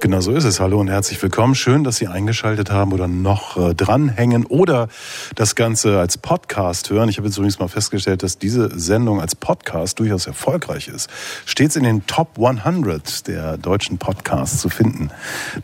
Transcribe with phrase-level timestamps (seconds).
[0.00, 0.60] Genau so ist es.
[0.60, 1.54] Hallo und herzlich willkommen.
[1.54, 4.88] Schön, dass Sie eingeschaltet haben oder noch äh, dranhängen oder
[5.34, 7.10] das Ganze als Podcast hören.
[7.10, 11.10] Ich habe jetzt übrigens mal festgestellt, dass diese Sendung als Podcast durchaus erfolgreich ist.
[11.44, 15.10] Stets in den Top 100 der deutschen Podcasts zu finden.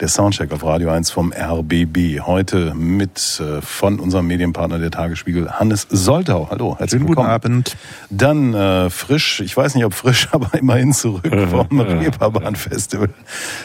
[0.00, 2.20] Der Soundcheck auf Radio 1 vom RBB.
[2.20, 6.48] Heute mit äh, von unserem Medienpartner der Tagesspiegel, Hannes Soltau.
[6.50, 7.28] Hallo, herzlich Schönen willkommen.
[7.28, 7.76] Guten Abend.
[8.10, 13.08] Dann äh, frisch, ich weiß nicht ob frisch, aber immerhin zurück vom Reeperbahn Festival.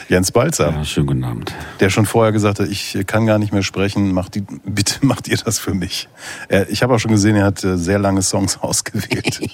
[0.08, 0.61] Jens Balzer.
[0.70, 1.52] Ja, schönen guten Abend.
[1.80, 5.26] Der schon vorher gesagt hat, ich kann gar nicht mehr sprechen, macht die, bitte macht
[5.26, 6.08] ihr das für mich.
[6.48, 9.40] Er, ich habe auch schon gesehen, er hat äh, sehr lange Songs ausgewählt.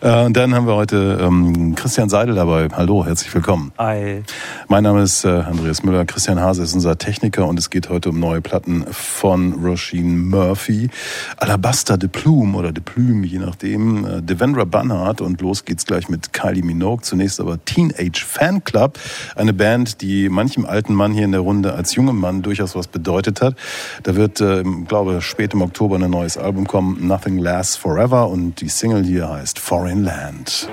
[0.00, 2.68] Äh, Und dann haben wir heute ähm, Christian Seidel dabei.
[2.72, 3.72] Hallo, herzlich willkommen.
[3.78, 4.22] Hi.
[4.68, 6.04] Mein Name ist äh, Andreas Müller.
[6.04, 10.88] Christian Hase ist unser Techniker und es geht heute um neue Platten von Roisin Murphy.
[11.36, 14.04] Alabaster de Plume oder de Plume, je nachdem.
[14.04, 17.02] Äh, Devendra Banhart und los geht's gleich mit Kylie Minogue.
[17.02, 18.98] Zunächst aber Teenage Fan Club,
[19.36, 22.88] eine Band, die manchem alten Mann hier in der Runde als jungem Mann durchaus was
[22.88, 23.56] bedeutet hat.
[24.02, 28.60] Da wird, äh, glaube spät im Oktober ein neues Album kommen, Nothing Lasts Forever und
[28.60, 30.68] die Single hier heißt Foreign Land.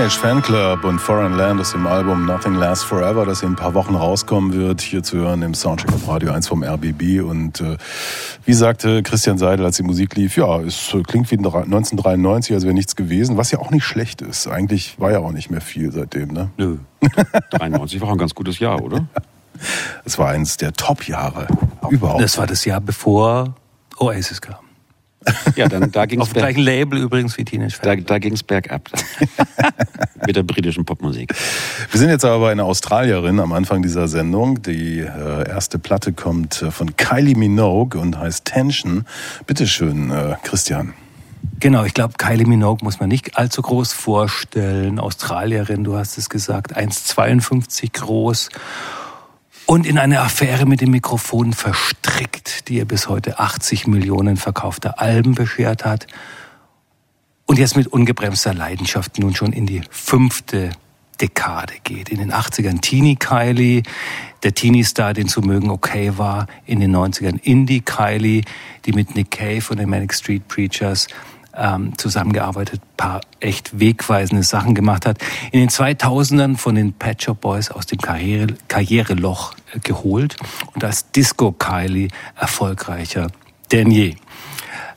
[0.00, 3.74] Teenage Fanclub und Foreign Land aus dem Album Nothing Lasts Forever, das in ein paar
[3.74, 7.20] Wochen rauskommen wird, hier zu hören im Soundcheck auf Radio 1 vom RBB.
[7.20, 7.76] Und äh,
[8.46, 12.72] wie sagte Christian Seidel, als die Musik lief, ja, es klingt wie 1993, als wäre
[12.72, 14.48] nichts gewesen, was ja auch nicht schlecht ist.
[14.48, 16.48] Eigentlich war ja auch nicht mehr viel seitdem, ne?
[16.56, 16.78] Nö.
[17.50, 19.06] 93 war ein ganz gutes Jahr, oder?
[20.06, 21.46] Es war eines der Top-Jahre
[21.90, 22.22] überhaupt.
[22.22, 23.54] Das war das Jahr bevor
[23.98, 24.64] Oasis kam.
[25.56, 26.28] Ja, dann da ging es.
[26.28, 28.88] Auf dem gleichen Label übrigens wie Teenage Da, da ging es bergab.
[30.30, 31.34] Mit der britischen Popmusik.
[31.90, 34.62] Wir sind jetzt aber bei einer Australierin am Anfang dieser Sendung.
[34.62, 39.06] Die äh, erste Platte kommt äh, von Kylie Minogue und heißt Tension.
[39.48, 40.94] Bitte schön, äh, Christian.
[41.58, 45.00] Genau, ich glaube, Kylie Minogue muss man nicht allzu groß vorstellen.
[45.00, 48.50] Australierin, du hast es gesagt, 1,52 groß
[49.66, 55.00] und in eine Affäre mit dem Mikrofon verstrickt, die ihr bis heute 80 Millionen verkaufte
[55.00, 56.06] Alben beschert hat
[57.50, 60.70] und jetzt mit ungebremster Leidenschaft nun schon in die fünfte
[61.20, 62.08] Dekade geht.
[62.08, 63.82] In den 80ern Teenie Kylie,
[64.44, 66.46] der Teenie-Star, den zu mögen okay war.
[66.64, 68.42] In den 90ern Indie Kylie,
[68.86, 71.08] die mit Nick Cave und den Manic Street Preachers
[71.56, 75.18] ähm, zusammengearbeitet, paar echt wegweisende Sachen gemacht hat.
[75.50, 80.36] In den 2000ern von den Pet Shop Boys aus dem Karriere, Karriereloch äh, geholt
[80.72, 83.26] und als Disco Kylie erfolgreicher
[83.72, 84.14] denn je.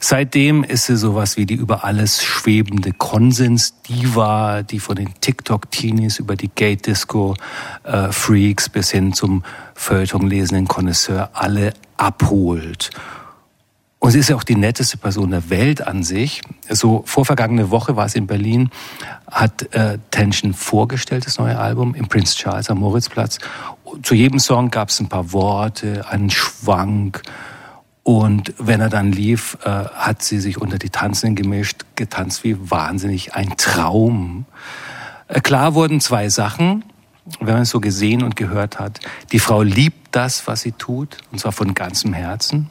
[0.05, 6.35] Seitdem ist sie sowas wie die über alles schwebende Konsens-Diva, die von den TikTok-Teenies über
[6.35, 9.45] die Gate-Disco-Freaks äh, bis hin zum
[9.75, 12.89] Feuilleton-lesenden Connoisseur alle abholt.
[13.99, 16.41] Und sie ist ja auch die netteste Person der Welt an sich.
[16.69, 18.71] So vorvergangene Woche war es in Berlin,
[19.31, 23.37] hat äh, Tension vorgestellt, das neue Album, im Prince Charles am Moritzplatz.
[24.01, 27.21] Zu jedem Song gab es ein paar Worte, einen Schwank.
[28.03, 32.57] Und wenn er dann lief, äh, hat sie sich unter die Tanzenden gemischt, getanzt wie
[32.69, 34.45] wahnsinnig, ein Traum.
[35.29, 36.83] Äh, klar wurden zwei Sachen,
[37.39, 38.99] wenn man es so gesehen und gehört hat.
[39.31, 42.69] Die Frau liebt das, was sie tut, und zwar von ganzem Herzen.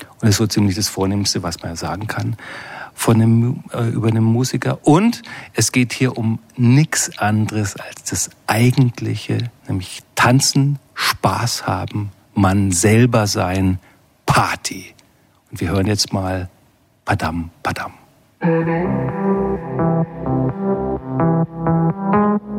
[0.00, 2.36] Und das ist so ziemlich das Vornehmste, was man sagen kann
[2.94, 4.78] von einem, äh, über einen Musiker.
[4.86, 5.22] Und
[5.52, 13.26] es geht hier um nichts anderes als das Eigentliche, nämlich tanzen, Spaß haben, man selber
[13.26, 13.78] sein,
[14.26, 14.94] Party.
[15.50, 16.48] Und wir hören jetzt mal
[17.04, 17.92] Padam, Padam.
[22.14, 22.53] I'll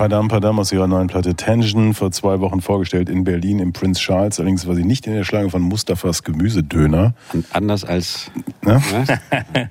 [0.00, 4.00] Padam Padam aus ihrer neuen Platte Tension, vor zwei Wochen vorgestellt in Berlin im Prince
[4.00, 4.40] Charles.
[4.40, 7.12] Allerdings war sie nicht in der Schlange von Mustafas Gemüsedöner.
[7.34, 8.30] Und anders als...
[8.62, 8.80] Ne?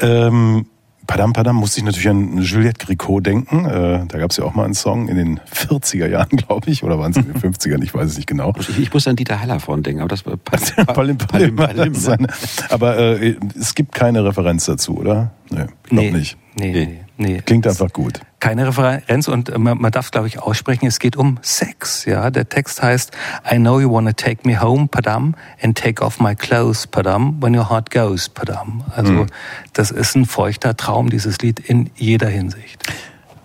[0.00, 0.66] ähm,
[1.06, 3.64] Padam Padam musste ich natürlich an Juliette Gricot denken.
[3.64, 6.82] Äh, da gab es ja auch mal einen Song in den 40er Jahren, glaube ich,
[6.82, 8.52] oder waren es in den 50ern, ich weiß es nicht genau.
[8.58, 12.26] Ich, ich muss an Dieter Hallervorn denken, aber das war Palim, Palim, Palim, Palim, ne?
[12.70, 15.30] Aber äh, es gibt keine Referenz dazu, oder?
[15.48, 16.36] Nee, ich glaube nee, nicht.
[16.56, 17.00] Nee, nee.
[17.20, 18.20] Nee, Klingt einfach gut.
[18.40, 22.04] Keine Referenz und man, man darf, glaube ich, aussprechen, es geht um Sex.
[22.04, 23.10] Ja, Der Text heißt,
[23.50, 27.56] I know you wanna take me home, Padam, and take off my clothes, Padam, when
[27.56, 28.84] your heart goes, Padam.
[28.94, 29.26] Also mhm.
[29.72, 32.84] das ist ein feuchter Traum, dieses Lied in jeder Hinsicht.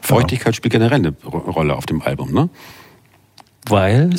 [0.02, 2.50] Feuchtigkeit spielt generell eine Rolle auf dem Album, ne?
[3.70, 4.10] Weil?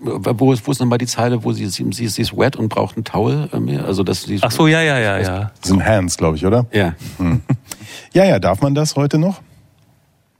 [0.00, 2.56] Wo ist, wo ist nochmal die Zeile, wo sie, sie, sie, ist, sie ist wet
[2.56, 3.50] und braucht einen Towel?
[3.52, 5.52] Äh, also das, sie Ach so, ja, ja, ja, ja.
[5.60, 6.66] Das sind Hands, glaube ich, oder?
[6.72, 6.94] Ja.
[7.18, 7.42] Hm.
[8.12, 9.40] Ja, ja, darf man das heute noch?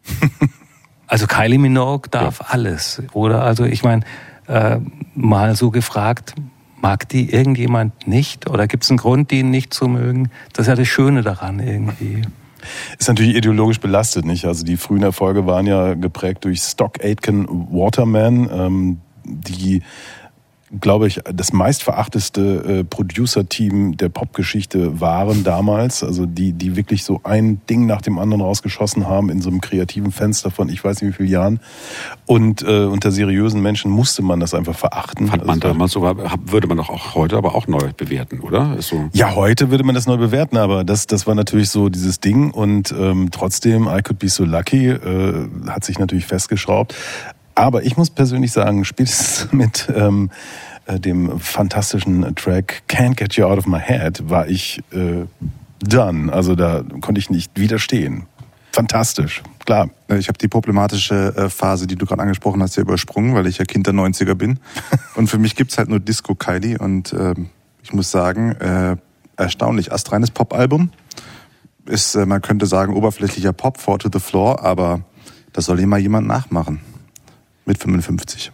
[1.07, 2.47] also Kylie Minogue darf ja.
[2.51, 3.43] alles, oder?
[3.43, 4.03] Also ich meine,
[4.47, 4.79] äh,
[5.15, 6.35] mal so gefragt,
[6.81, 8.51] mag die irgendjemand nicht?
[8.51, 10.31] Oder gibt es einen Grund, die ihn nicht zu mögen?
[10.53, 12.23] Das ist ja das Schöne daran irgendwie.
[12.99, 14.45] Ist natürlich ideologisch belastet, nicht?
[14.45, 19.83] Also die frühen Erfolge waren ja geprägt durch Stock Aitken Waterman, ähm, die
[20.81, 26.03] glaube ich, das meistverachteste äh, Producer-Team der Popgeschichte waren damals.
[26.03, 29.61] Also die, die wirklich so ein Ding nach dem anderen rausgeschossen haben in so einem
[29.61, 31.61] kreativen Fenster von ich weiß nicht wie vielen Jahren.
[32.27, 35.29] Und äh, unter seriösen Menschen musste man das einfach verachten.
[35.29, 38.81] Fand man also, damals so, würde man doch auch heute aber auch neu bewerten, oder?
[38.81, 42.21] So ja, heute würde man das neu bewerten, aber das, das war natürlich so dieses
[42.21, 46.95] Ding und ähm, trotzdem, I Could Be So Lucky äh, hat sich natürlich festgeschraubt.
[47.55, 50.31] Aber ich muss persönlich sagen, spätestens mit ähm,
[50.87, 55.27] äh, dem fantastischen Track Can't Get You Out of My Head war ich äh,
[55.81, 56.33] done.
[56.33, 58.27] Also da konnte ich nicht widerstehen.
[58.73, 59.91] Fantastisch, klar.
[60.09, 63.47] Äh, ich habe die problematische äh, Phase, die du gerade angesprochen hast, ja übersprungen, weil
[63.47, 64.59] ich ja Kind der 90er bin.
[65.15, 67.35] und für mich gibt's halt nur Disco Kylie und äh,
[67.83, 68.97] ich muss sagen, äh,
[69.37, 70.91] erstaunlich astreines Pop-Album.
[71.87, 75.03] Ist, äh, man könnte sagen, oberflächlicher Pop, Four to the Floor, aber
[75.53, 76.81] das soll immer jemand nachmachen
[77.65, 78.53] mit 55.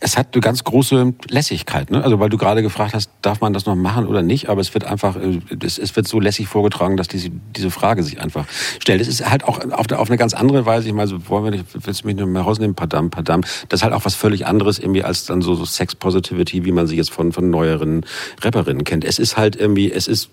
[0.00, 2.02] Es hat eine ganz große Lässigkeit, ne?
[2.02, 4.48] Also weil du gerade gefragt hast, darf man das noch machen oder nicht?
[4.48, 8.20] Aber es wird einfach, äh, es, wird so lässig vorgetragen, dass diese, diese Frage sich
[8.20, 8.46] einfach
[8.80, 9.00] stellt.
[9.00, 10.88] Es ist halt auch auf, eine ganz andere Weise.
[10.88, 12.76] Ich meine, so, wollen wir nicht, willst du mich nicht mehr rausnehmen?
[12.76, 13.42] Padam, padam.
[13.68, 16.72] Das ist halt auch was völlig anderes irgendwie als dann so, so Sex Positivity, wie
[16.72, 18.06] man sie jetzt von von neueren
[18.40, 19.04] Rapperinnen kennt.
[19.04, 20.30] Es ist halt irgendwie, es ist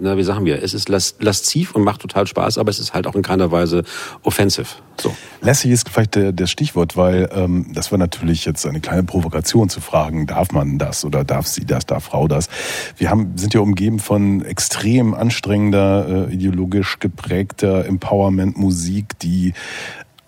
[0.00, 3.06] na, wie sagen wir, es ist lasziv und macht total Spaß, aber es ist halt
[3.06, 3.84] auch in keiner Weise
[4.22, 4.66] offensive.
[5.00, 5.14] So.
[5.40, 9.68] Lässig ist vielleicht der, der Stichwort, weil ähm, das war natürlich jetzt eine kleine Provokation
[9.68, 12.48] zu fragen, darf man das oder darf sie das, darf Frau das?
[12.96, 19.52] Wir haben, sind ja umgeben von extrem anstrengender, äh, ideologisch geprägter Empowerment-Musik, die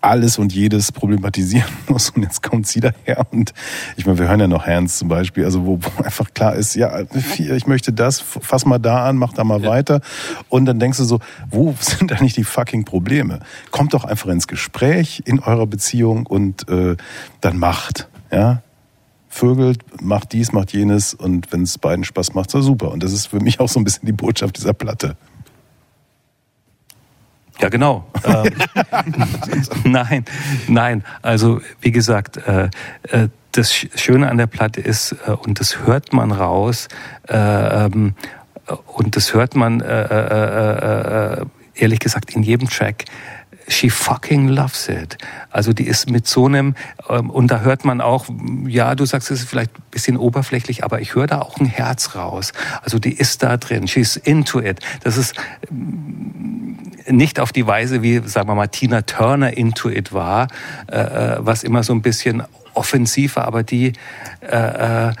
[0.01, 2.09] alles und jedes problematisieren muss.
[2.11, 3.53] Und jetzt kommt sie daher und
[3.95, 6.75] ich meine, wir hören ja noch Hands zum Beispiel, also wo, wo einfach klar ist,
[6.75, 7.01] ja,
[7.37, 9.69] ich möchte das, fass mal da an, mach da mal ja.
[9.69, 10.01] weiter.
[10.49, 13.39] Und dann denkst du so, wo sind eigentlich die fucking Probleme?
[13.71, 16.95] Kommt doch einfach ins Gespräch in eurer Beziehung und äh,
[17.41, 18.61] dann macht, ja.
[19.29, 22.91] Vögelt, macht dies, macht jenes und wenn es beiden Spaß macht, so super.
[22.91, 25.15] Und das ist für mich auch so ein bisschen die Botschaft dieser Platte.
[27.59, 28.05] Ja, genau.
[28.23, 28.53] Ähm,
[29.83, 30.25] nein,
[30.67, 31.03] nein.
[31.21, 32.69] Also wie gesagt, äh,
[33.09, 36.87] äh, das Schöne an der Platte ist, äh, und das hört man raus,
[37.27, 38.15] ähm,
[38.85, 43.05] und das hört man ehrlich gesagt in jedem Track,
[43.67, 45.17] she fucking loves it.
[45.49, 46.75] Also die ist mit so einem,
[47.09, 48.25] ähm, und da hört man auch,
[48.65, 51.65] ja, du sagst, es ist vielleicht ein bisschen oberflächlich, aber ich höre da auch ein
[51.65, 52.53] Herz raus.
[52.81, 54.79] Also die ist da drin, she's into it.
[55.03, 55.35] Das ist
[55.69, 56.76] ähm,
[57.09, 60.47] nicht auf die Weise, wie, sagen wir mal, Tina Turner into it war,
[60.91, 63.93] äh, äh was immer so ein bisschen offensiver, aber die,
[64.41, 65.13] äh, äh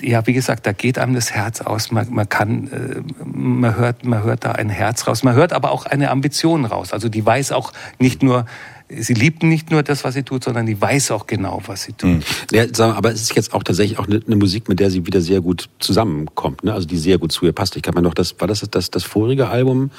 [0.00, 1.90] ja, wie gesagt, da geht einem das Herz aus.
[1.90, 5.22] Man, man kann, äh, man hört, man hört da ein Herz raus.
[5.22, 6.92] Man hört aber auch eine Ambition raus.
[6.92, 8.46] Also die weiß auch nicht nur,
[8.88, 11.92] sie liebt nicht nur das, was sie tut, sondern die weiß auch genau, was sie
[11.92, 12.10] tut.
[12.10, 12.22] Mhm.
[12.52, 15.20] Ja, aber es ist jetzt auch tatsächlich auch eine, eine, Musik, mit der sie wieder
[15.20, 16.72] sehr gut zusammenkommt, ne?
[16.72, 17.76] also die sehr gut zu ihr passt.
[17.76, 19.90] Ich kann mir noch, das war das das, das vorige Album,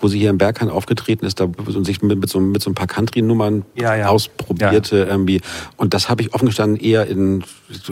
[0.00, 2.70] wo sie hier im Berghahn aufgetreten ist, da und sich mit, mit, so, mit so
[2.70, 4.08] ein paar Country-Nummern ja, ja.
[4.08, 5.06] ausprobierte ja.
[5.06, 5.40] irgendwie.
[5.76, 7.44] Und das habe ich offen gestanden eher in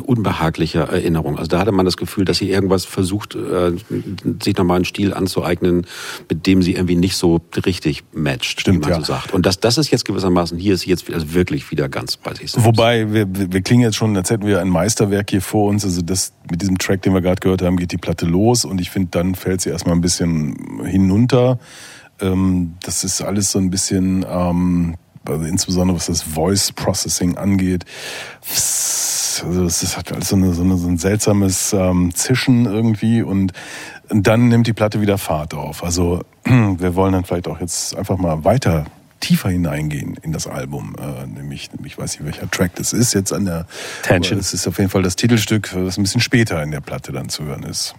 [0.03, 1.39] unbehaglicher Erinnerung.
[1.39, 3.73] Also da hatte man das Gefühl, dass sie irgendwas versucht, äh,
[4.43, 5.87] sich nochmal einen Stil anzueignen,
[6.29, 9.33] mit dem sie irgendwie nicht so richtig matcht, Stimmt, wie man so sagt.
[9.35, 12.35] Und das, das ist jetzt gewissermaßen gewissermaßen, hier ist jetzt also wirklich wieder ganz bei
[12.35, 12.65] sich selbst.
[12.65, 15.85] Wobei, wir, wir klingen jetzt schon, als hätten wir ein Meisterwerk hier vor uns.
[15.85, 18.81] Also das mit diesem Track, den wir gerade gehört haben, geht die Platte los und
[18.81, 21.59] ich finde, dann fällt sie erstmal ein bisschen hinunter.
[22.21, 27.85] Ähm, das ist alles so ein bisschen, ähm, also insbesondere was das Voice Processing angeht.
[29.45, 33.23] Also es ist halt alles so, eine, so, eine, so ein seltsames ähm, Zischen irgendwie
[33.23, 33.53] und
[34.09, 35.85] dann nimmt die Platte wieder Fahrt auf.
[35.85, 38.87] Also wir wollen dann vielleicht auch jetzt einfach mal weiter
[39.21, 40.97] tiefer hineingehen in das Album.
[40.99, 43.67] Äh, nämlich, ich weiß nicht, welcher Track das ist jetzt an der.
[44.03, 44.39] Tension.
[44.39, 47.29] Es ist auf jeden Fall das Titelstück, das ein bisschen später in der Platte dann
[47.29, 47.95] zu hören ist.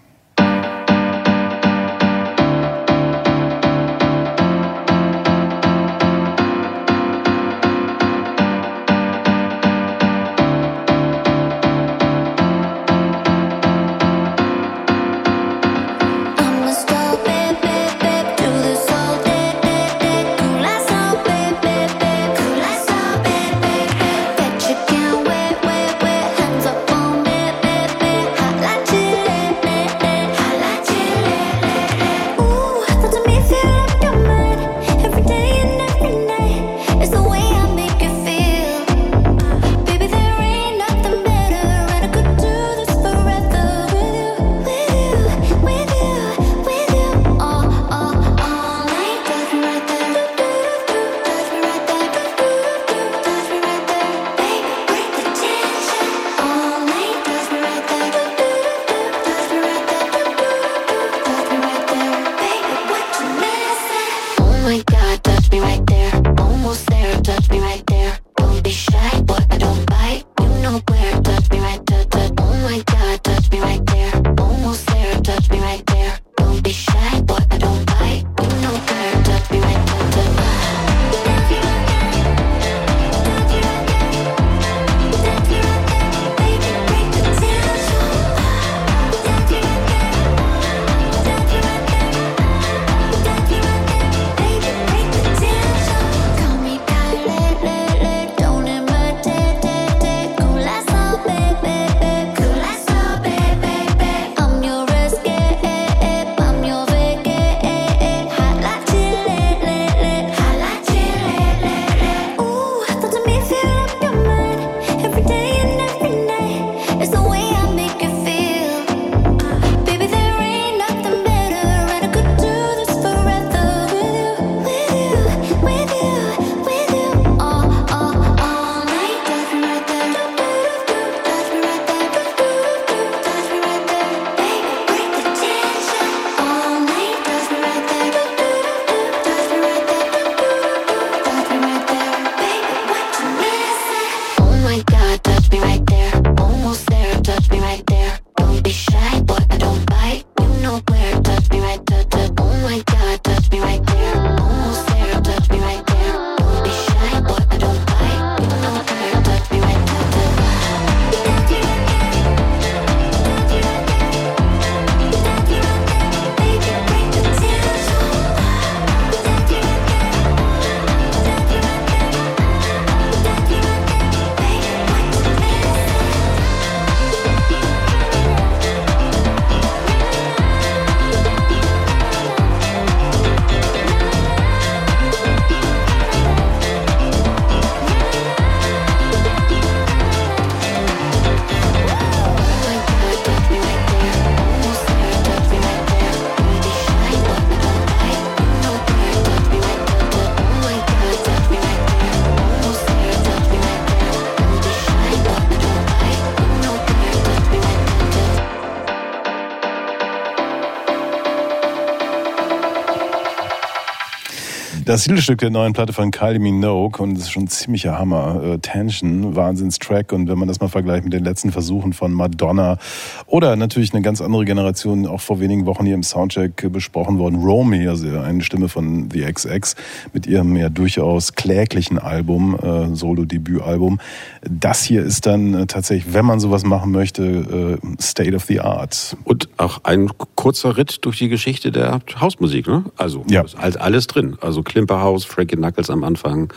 [214.99, 218.43] Das Titelstück der neuen Platte von Kylie Minogue und das ist schon ein ziemlicher Hammer.
[218.43, 222.77] Äh, Tension, Wahnsinnstrack und wenn man das mal vergleicht mit den letzten Versuchen von Madonna
[223.25, 227.41] oder natürlich eine ganz andere Generation, auch vor wenigen Wochen hier im Soundcheck besprochen worden,
[227.41, 229.77] Romy, also eine Stimme von The XX
[230.11, 234.01] mit ihrem ja durchaus kläglichen Album, äh, Solo-Debütalbum.
[234.41, 238.59] Das hier ist dann äh, tatsächlich, wenn man sowas machen möchte, äh, State of the
[238.59, 239.15] Art.
[239.23, 242.85] Und auch ein kurzer Ritt durch die Geschichte der Hausmusik, ne?
[242.95, 243.41] Also Ja.
[243.41, 244.37] ist halt alles drin.
[244.39, 246.53] Also Klimperhaus, Frankie Knuckles am Anfang,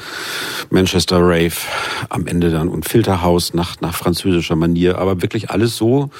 [0.70, 1.56] Manchester Rave
[2.08, 4.98] am Ende dann und Filterhaus nach, nach französischer Manier.
[4.98, 6.10] Aber wirklich alles so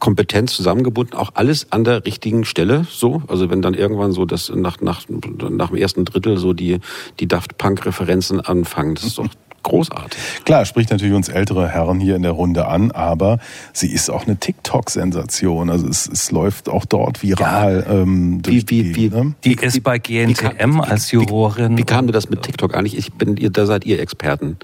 [0.00, 2.88] kompetent zusammengebunden, auch alles an der richtigen Stelle.
[2.90, 6.80] So, also wenn dann irgendwann so das nach, nach, nach dem ersten Drittel so die,
[7.20, 9.28] die Daft Punk Referenzen anfangen, das ist doch
[9.72, 10.20] großartig.
[10.44, 13.38] Klar, spricht natürlich uns ältere Herren hier in der Runde an, aber
[13.72, 15.70] sie ist auch eine TikTok-Sensation.
[15.70, 19.34] Also es, es läuft auch dort viral ähm, durch Wie- wie- die wie- ne?
[19.44, 21.76] Die ist bei GNTM als Jurorin.
[21.78, 22.98] Wie kam dir das mit TikTok eigentlich?
[22.98, 24.58] Ich bin, ihr, da seid ihr Experten,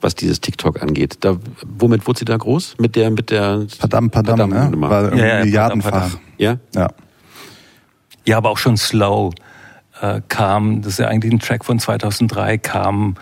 [0.00, 1.18] was dieses TikTok angeht.
[1.20, 1.36] Da,
[1.78, 2.74] womit wurde sie da groß?
[2.78, 4.90] Mit der, mit der Padam, Padam, Padam ja, Nummer.
[4.90, 5.90] war irgendwie Ja, ja, milliardenfach.
[5.90, 6.20] Padam, Padam.
[6.38, 6.56] Ja?
[6.74, 6.88] Ja.
[8.26, 9.32] Ja, aber auch schon Slow
[10.00, 13.16] äh, kam, das ist ja eigentlich ein Track von 2003, kam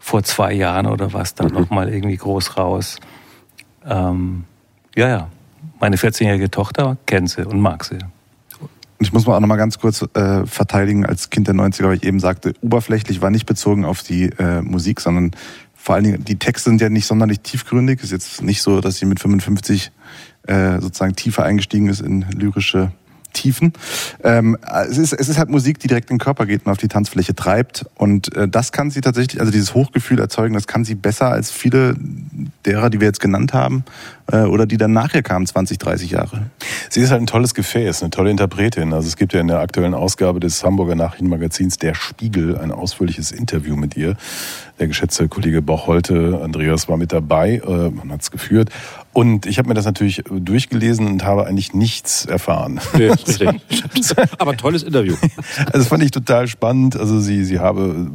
[0.00, 1.54] vor zwei Jahren oder was dann Mhm.
[1.54, 2.98] nochmal irgendwie groß raus.
[3.86, 4.44] Ähm,
[4.96, 5.28] ja, ja.
[5.78, 7.94] Meine 14-jährige Tochter kennt sie und mag sie.
[7.98, 11.84] Und ich muss mal auch noch mal ganz kurz äh, verteidigen als Kind der 90er,
[11.84, 15.30] weil ich eben sagte, oberflächlich war nicht bezogen auf die äh, Musik, sondern
[15.74, 18.02] vor allen Dingen, die Texte sind ja nicht sonderlich tiefgründig.
[18.02, 19.90] Ist jetzt nicht so, dass sie mit 55
[20.46, 22.92] äh, sozusagen tiefer eingestiegen ist in lyrische
[23.32, 23.72] Tiefen.
[24.22, 24.56] Ähm,
[24.88, 26.88] es, ist, es ist halt Musik, die direkt in den Körper geht und auf die
[26.88, 27.86] Tanzfläche treibt.
[27.96, 31.50] Und äh, das kann sie tatsächlich, also dieses Hochgefühl erzeugen, das kann sie besser als
[31.50, 31.94] viele
[32.66, 33.84] derer, die wir jetzt genannt haben,
[34.30, 36.50] äh, oder die dann nachher kamen, 20, 30 Jahre.
[36.88, 38.92] Sie ist halt ein tolles Gefäß, eine tolle Interpretin.
[38.92, 43.32] Also es gibt ja in der aktuellen Ausgabe des Hamburger Nachrichtenmagazins Der Spiegel ein ausführliches
[43.32, 44.16] Interview mit ihr.
[44.78, 48.70] Der geschätzte Kollege Bocholte, Andreas war mit dabei, äh, man hat es geführt.
[49.12, 52.80] Und ich habe mir das natürlich durchgelesen und habe eigentlich nichts erfahren.
[52.96, 53.10] Nee.
[54.38, 55.16] Aber tolles Interview.
[55.66, 56.96] Also das fand ich total spannend.
[56.96, 58.08] Also sie, sie habe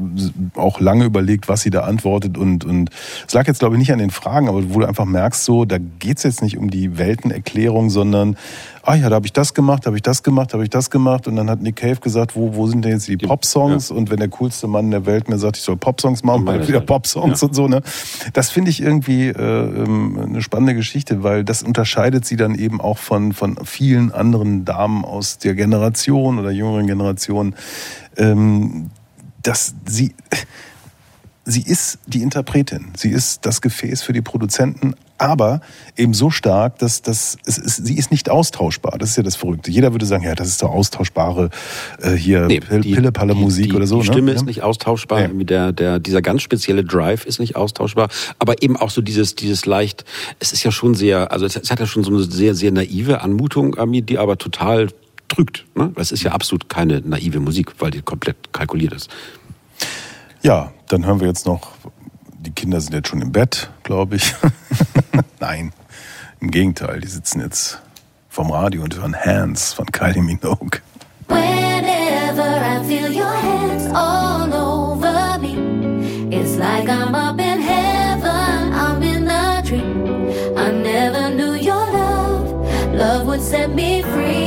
[0.56, 2.92] auch lange überlegt, was sie da antwortet und, und
[3.28, 5.66] es lag jetzt glaube ich nicht an den Fragen, aber wo du einfach merkst, so,
[5.66, 8.38] da geht's jetzt nicht um die Weltenerklärung, sondern
[8.86, 10.70] ah ja, da habe ich das gemacht, da habe ich das gemacht, da habe ich
[10.70, 13.90] das gemacht und dann hat Nick Cave gesagt, wo, wo sind denn jetzt die Popsongs
[13.90, 16.82] und wenn der coolste Mann der Welt mir sagt, ich soll Popsongs machen, ich wieder.
[16.82, 17.48] Popsongs Ja.
[17.48, 17.82] und so, ne?
[18.34, 22.80] Das finde ich irgendwie äh, ähm, eine spannende Geschichte, weil das unterscheidet sie dann eben
[22.80, 27.56] auch von, von vielen anderen Damen aus der Generation oder jüngeren Generation,
[28.18, 28.92] ähm,
[29.42, 30.14] dass sie,
[31.46, 35.62] sie ist die Interpretin, sie ist das Gefäß für die Produzenten, aber
[35.96, 38.98] eben so stark, dass, dass es ist, sie ist nicht austauschbar.
[38.98, 39.72] Das ist ja das Verrückte.
[39.72, 41.52] Jeder würde sagen, ja, das ist doch austauschbare
[42.02, 44.02] äh, hier Nee, Pill- die- Pille-Palle-Musik die, oder so.
[44.02, 44.14] Die ne?
[44.14, 44.36] Stimme Ja.
[44.38, 45.22] ist nicht austauschbar.
[45.22, 49.36] Irgendwie der, der, dieser ganz spezielle Drive ist nicht austauschbar, aber eben auch so dieses,
[49.36, 50.04] dieses leicht,
[50.40, 52.72] es ist ja schon sehr, also es, es hat ja schon so eine sehr, sehr
[52.72, 54.88] naive Anmutung, die aber total
[55.30, 55.66] trügt.
[55.76, 55.94] Ne?
[55.96, 59.10] Es ist ja absolut keine naive Musik, weil die komplett kalkuliert ist.
[60.46, 61.72] Ja, dann hören wir jetzt noch,
[62.38, 64.36] die Kinder sind jetzt schon im Bett, glaube ich.
[65.40, 65.74] Nein,
[66.40, 67.82] im Gegenteil, die sitzen jetzt
[68.30, 70.82] vom Radio und hören Hands von Kylie Minogue.
[71.30, 75.58] Whenever I feel your hands all over me,
[76.30, 80.30] it's like I'm up in heaven, I'm in a dream.
[80.56, 84.46] I never knew your love, love would set me free.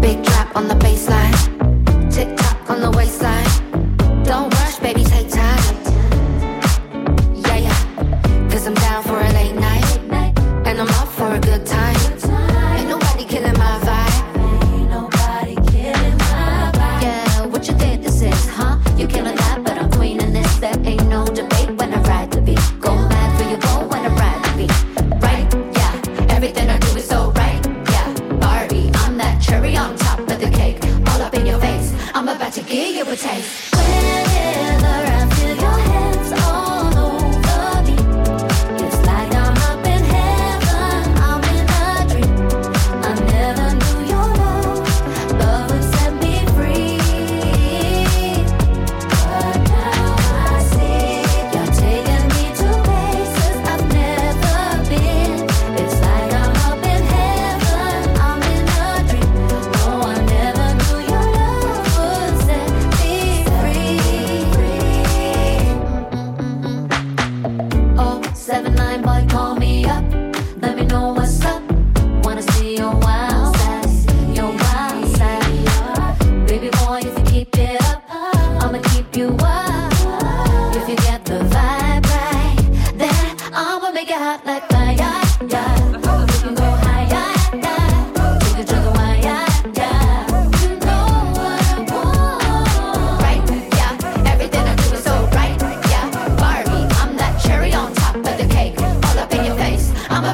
[0.00, 0.81] Big drop on the
[2.72, 3.41] on the waistline.
[32.72, 33.71] I'm about to give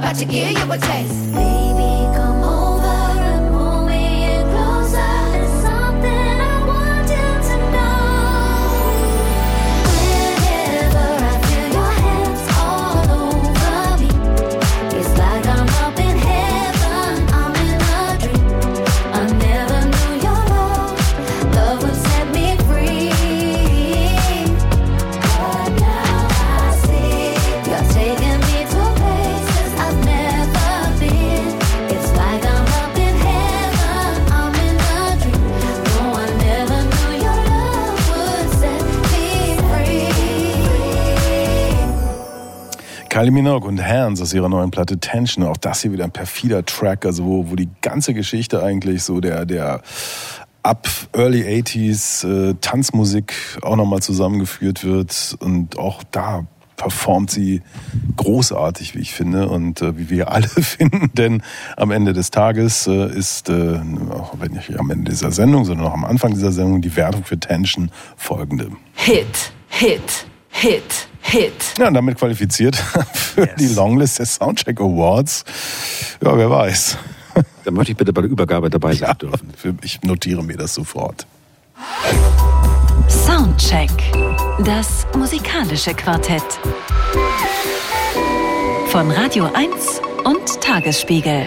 [0.09, 1.58] about to give you a taste.
[43.18, 45.44] Kylie Minogue und Hands aus ihrer neuen Platte Tension.
[45.44, 49.20] Auch das hier wieder ein perfider Track, also wo, wo die ganze Geschichte eigentlich so
[49.20, 49.83] der, der
[50.62, 57.62] ab Early 80s äh, Tanzmusik auch nochmal zusammengeführt wird und auch da performt sie
[58.16, 61.42] großartig, wie ich finde und äh, wie wir alle finden, denn
[61.76, 63.81] am Ende des Tages äh, ist, äh,
[64.12, 67.24] auch wenn nicht am Ende dieser Sendung, sondern auch am Anfang dieser Sendung die Wertung
[67.24, 68.70] für Tension folgende.
[68.94, 71.52] Hit, Hit, Hit, Hit.
[71.78, 72.76] Ja, und damit qualifiziert
[73.12, 75.44] für die Longlist des Soundcheck Awards.
[76.22, 76.96] Ja, wer weiß.
[77.64, 79.50] Da möchte ich bitte bei der Übergabe dabei sein Ja, dürfen.
[79.57, 81.26] für- ich notiere mir das sofort.
[83.09, 83.90] Soundcheck.
[84.64, 86.42] Das musikalische Quartett.
[88.88, 91.46] Von Radio 1 und Tagesspiegel.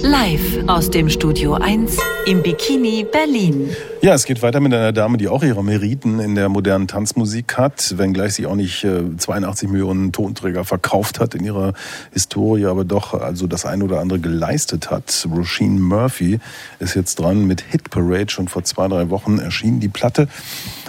[0.00, 3.76] Live aus dem Studio 1 im Bikini Berlin.
[4.04, 7.56] Ja, es geht weiter mit einer Dame, die auch ihre Meriten in der modernen Tanzmusik
[7.56, 11.72] hat, wenngleich sie auch nicht äh, 82 Millionen Tonträger verkauft hat in ihrer
[12.10, 15.28] Historie, aber doch also das ein oder andere geleistet hat.
[15.32, 16.40] Roisin Murphy
[16.80, 18.26] ist jetzt dran mit Hit Parade.
[18.28, 20.26] Schon vor zwei, drei Wochen erschien die Platte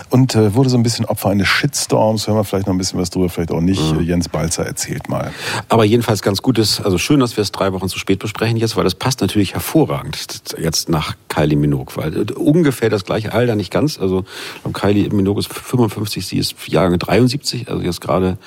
[0.10, 2.26] und äh, wurde so ein bisschen Opfer eines Shitstorms.
[2.26, 3.94] Hören wir vielleicht noch ein bisschen was drüber, vielleicht auch nicht.
[4.02, 5.32] Jens Balzer erzählt mal.
[5.70, 8.58] Aber jedenfalls ganz gut ist, also schön, dass wir es drei Wochen zu spät besprechen
[8.58, 13.34] jetzt, weil das passt natürlich hervorragend jetzt nach Kylie Minogue, weil äh, ungefähr das gleiche
[13.34, 14.00] Alter, nicht ganz.
[14.00, 14.26] Also
[14.72, 18.38] Kylie Minogue ist 55, sie ist Jahrgang 73, also jetzt gerade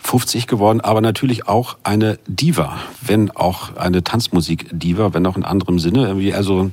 [0.00, 5.78] 50 geworden, aber natürlich auch eine Diva, wenn auch eine Tanzmusik-Diva, wenn auch in anderem
[5.78, 6.06] Sinne.
[6.06, 6.70] Irgendwie Also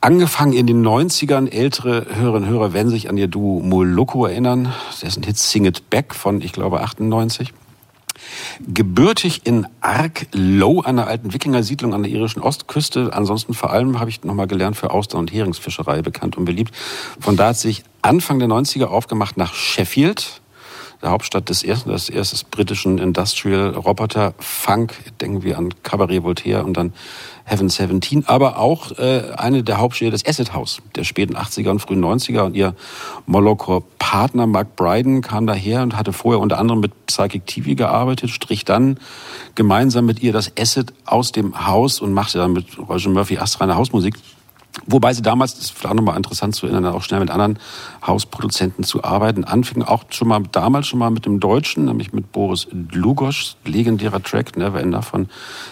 [0.00, 4.72] angefangen in den 90ern, ältere Hörerinnen und Hörer werden sich an ihr Duo Moloko erinnern,
[5.02, 7.52] dessen Hit Sing It Back von, ich glaube, 98
[8.66, 13.10] gebürtig in Arklow, einer alten Wikingersiedlung an der irischen Ostküste.
[13.12, 16.74] Ansonsten vor allem habe ich nochmal gelernt für Austern- und Heringsfischerei bekannt und beliebt.
[17.20, 20.40] Von da hat sich Anfang der 90er aufgemacht nach Sheffield,
[21.02, 26.64] der Hauptstadt des ersten, des erstes britischen Industrial Roboter Funk, denken wir an Cabaret Voltaire
[26.64, 26.94] und dann
[27.48, 31.78] Heaven 17, aber auch äh, eine der Hauptstädte des Acid House der späten 80er und
[31.78, 32.74] frühen 90er und ihr
[33.26, 38.64] Molokor-Partner Mark Bryden kam daher und hatte vorher unter anderem mit Psychic TV gearbeitet, strich
[38.64, 38.98] dann
[39.54, 43.76] gemeinsam mit ihr das Acid aus dem Haus und machte dann mit Roger Murphy astreine
[43.76, 44.16] Hausmusik.
[44.84, 47.58] Wobei sie damals, das ist vielleicht auch nochmal interessant zu erinnern, auch schnell mit anderen
[48.06, 52.30] Hausproduzenten zu arbeiten, anfing auch schon mal damals schon mal mit dem Deutschen, nämlich mit
[52.30, 55.28] Boris Dlugosch, legendärer Track Never Ender von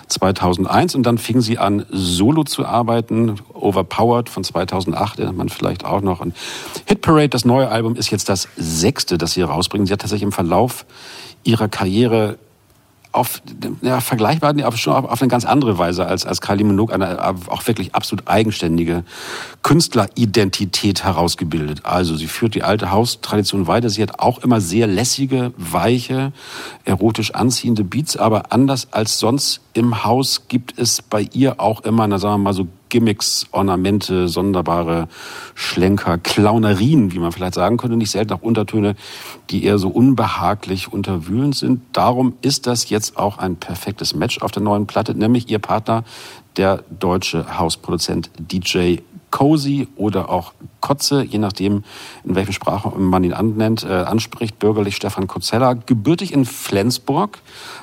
[0.08, 5.84] 2001 und dann fing sie an Solo zu arbeiten, Overpowered von 2008, erinnert man vielleicht
[5.84, 6.20] auch noch.
[6.20, 6.34] Und
[6.86, 9.86] Hit Parade, das neue Album, ist jetzt das sechste, das sie rausbringen.
[9.86, 10.86] Sie hat tatsächlich im Verlauf
[11.44, 12.38] ihrer Karriere
[13.14, 13.42] auf
[13.82, 17.24] ja, vergleichbar, aber schon auf, auf eine ganz andere Weise als, als Kylie Minogue eine
[17.48, 19.04] auch wirklich absolut eigenständige
[19.62, 21.82] Künstleridentität herausgebildet.
[21.84, 23.88] Also sie führt die alte Haustradition weiter.
[23.90, 26.32] Sie hat auch immer sehr lässige, weiche,
[26.84, 32.06] erotisch anziehende Beats, aber anders als sonst im Haus gibt es bei ihr auch immer,
[32.06, 35.08] na sagen wir mal so Gimmicks, Ornamente, sonderbare
[35.56, 38.94] Schlenker, Clownerien, wie man vielleicht sagen könnte, nicht selten auch Untertöne,
[39.50, 41.82] die eher so unbehaglich unterwühlend sind.
[41.92, 46.04] Darum ist das jetzt auch ein perfektes Match auf der neuen Platte, nämlich ihr Partner,
[46.56, 48.98] der deutsche Hausproduzent DJ
[49.34, 51.82] Cozy oder auch Kotze, je nachdem,
[52.22, 57.40] in welcher Sprache man ihn annennt, äh, anspricht, bürgerlich Stefan Kotzella, gebürtig in Flensburg,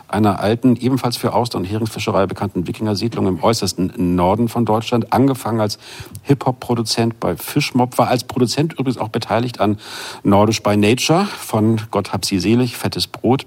[0.08, 5.60] einer alten, ebenfalls für Austern- und Heringsfischerei bekannten Wikingersiedlung im äußersten Norden von Deutschland, angefangen
[5.60, 5.78] als
[6.24, 9.78] Hip-Hop-Produzent bei Fischmob, war als Produzent übrigens auch beteiligt an
[10.24, 13.46] Nordisch by Nature von Gott hab sie selig, Fettes Brot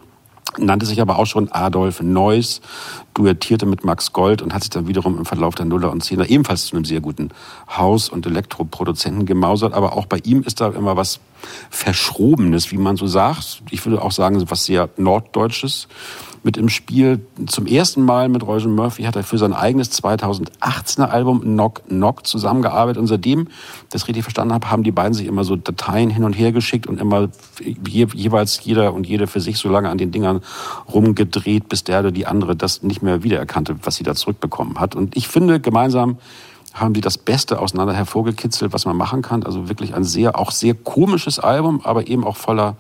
[0.59, 2.61] nannte sich aber auch schon Adolf Neuss,
[3.14, 6.29] duettierte mit Max Gold und hat sich dann wiederum im Verlauf der Nuller und Zehner
[6.29, 7.31] ebenfalls zu einem sehr guten
[7.69, 9.73] Haus- und Elektroproduzenten gemausert.
[9.73, 11.21] Aber auch bei ihm ist da immer was
[11.71, 13.62] Verschrobenes, wie man so sagt.
[13.71, 15.88] Ich würde auch sagen, was sehr Norddeutsches
[16.44, 17.26] mit im Spiel.
[17.46, 22.26] Zum ersten Mal mit Roger Murphy hat er für sein eigenes 2018er Album Knock Knock
[22.26, 23.00] zusammengearbeitet.
[23.00, 23.48] Und seitdem,
[23.90, 26.87] das richtig verstanden habe, haben die beiden sich immer so Dateien hin und her geschickt
[26.87, 27.28] und immer
[27.61, 30.42] je, jeweils jeder und jede für sich so lange an den Dingern
[30.92, 34.94] rumgedreht, bis der oder die andere das nicht mehr wiedererkannte, was sie da zurückbekommen hat.
[34.94, 36.18] Und ich finde, gemeinsam
[36.74, 39.44] haben sie das Beste auseinander hervorgekitzelt, was man machen kann.
[39.44, 42.76] Also wirklich ein sehr, auch sehr komisches Album, aber eben auch voller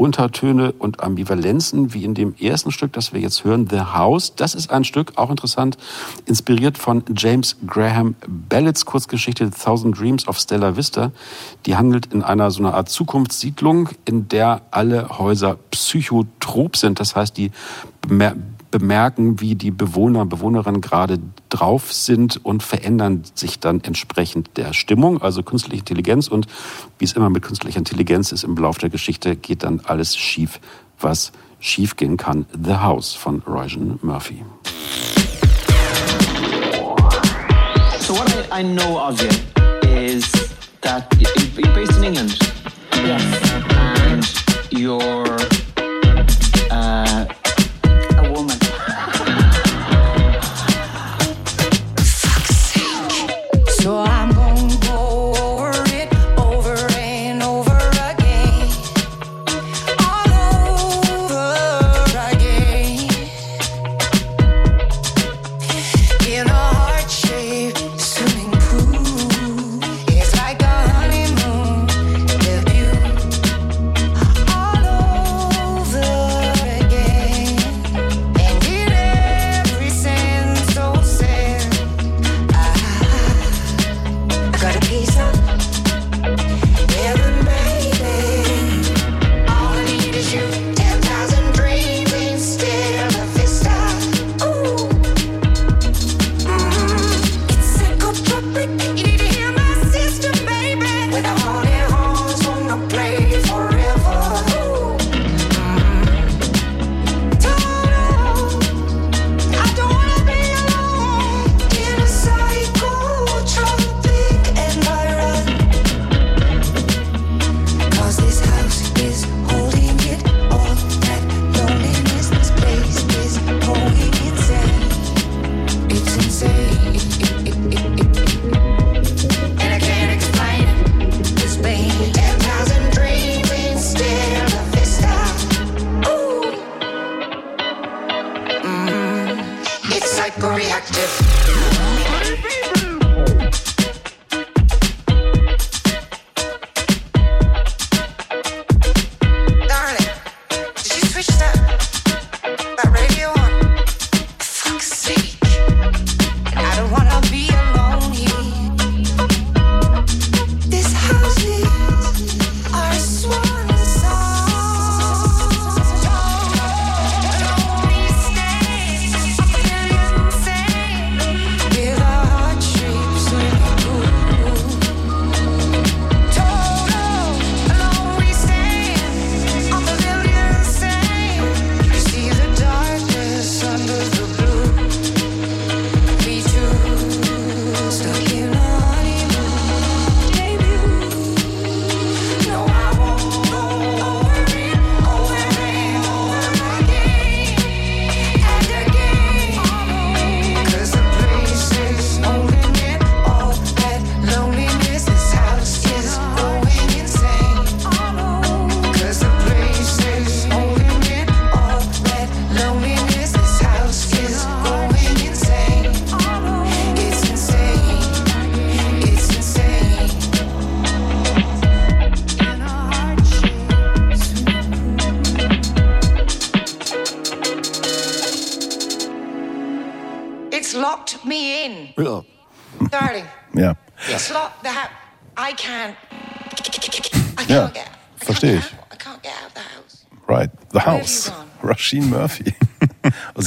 [0.00, 4.34] Untertöne und Ambivalenzen, wie in dem ersten Stück, das wir jetzt hören, The House.
[4.34, 5.76] Das ist ein Stück, auch interessant,
[6.24, 11.12] inspiriert von James Graham Ballets Kurzgeschichte Thousand Dreams of Stella Vista.
[11.66, 16.98] Die handelt in einer so einer Art Zukunftssiedlung, in der alle Häuser psychotrop sind.
[16.98, 17.50] Das heißt, die
[18.70, 25.20] bemerken, wie die Bewohner, Bewohnerinnen gerade drauf sind und verändern sich dann entsprechend der Stimmung,
[25.20, 26.28] also künstliche Intelligenz.
[26.28, 26.46] Und
[26.98, 30.60] wie es immer mit künstlicher Intelligenz ist im Laufe der Geschichte, geht dann alles schief
[31.02, 32.46] was schiefgehen kann.
[32.52, 34.44] The House von Roisin Murphy.
[38.00, 39.28] So what I, I know of you
[39.88, 40.30] is
[40.80, 42.38] that you're based in England.
[42.94, 43.22] Yes.
[43.70, 44.24] And
[44.70, 45.38] you're
[46.70, 47.26] uh,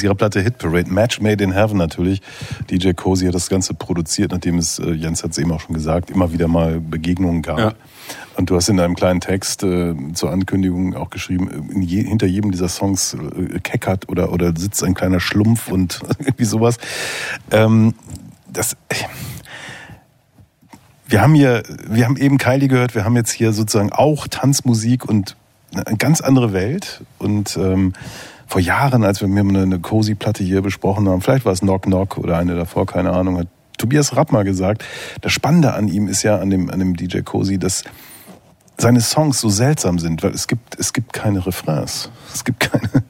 [0.03, 0.91] Aus ihrer Platte Hit Parade.
[0.91, 2.21] Match Made in Heaven natürlich.
[2.69, 5.73] DJ Cozy hat das Ganze produziert, nachdem es, äh, Jens hat es eben auch schon
[5.73, 7.57] gesagt, immer wieder mal Begegnungen gab.
[7.57, 7.73] Ja.
[8.35, 12.51] Und du hast in einem kleinen Text äh, zur Ankündigung auch geschrieben, je, hinter jedem
[12.51, 16.79] dieser Songs äh, keckert oder, oder sitzt ein kleiner Schlumpf und irgendwie sowas.
[17.49, 17.93] Ähm,
[18.51, 18.75] das,
[21.07, 25.05] wir haben hier, wir haben eben Kylie gehört, wir haben jetzt hier sozusagen auch Tanzmusik
[25.05, 25.37] und
[25.75, 27.03] eine ganz andere Welt.
[27.19, 27.93] Und ähm,
[28.53, 31.85] vor Jahren, als wir mir eine, eine Cozy-Platte hier besprochen haben, vielleicht war es Knock
[31.85, 33.47] Knock oder eine davor, keine Ahnung, hat
[33.79, 34.85] Tobias Rapp mal gesagt,
[35.21, 37.83] das Spannende an ihm ist ja, an dem, an dem DJ Cozy, dass
[38.77, 42.11] seine Songs so seltsam sind, weil es gibt, es gibt keine Refrains.
[42.31, 43.03] Es gibt keine,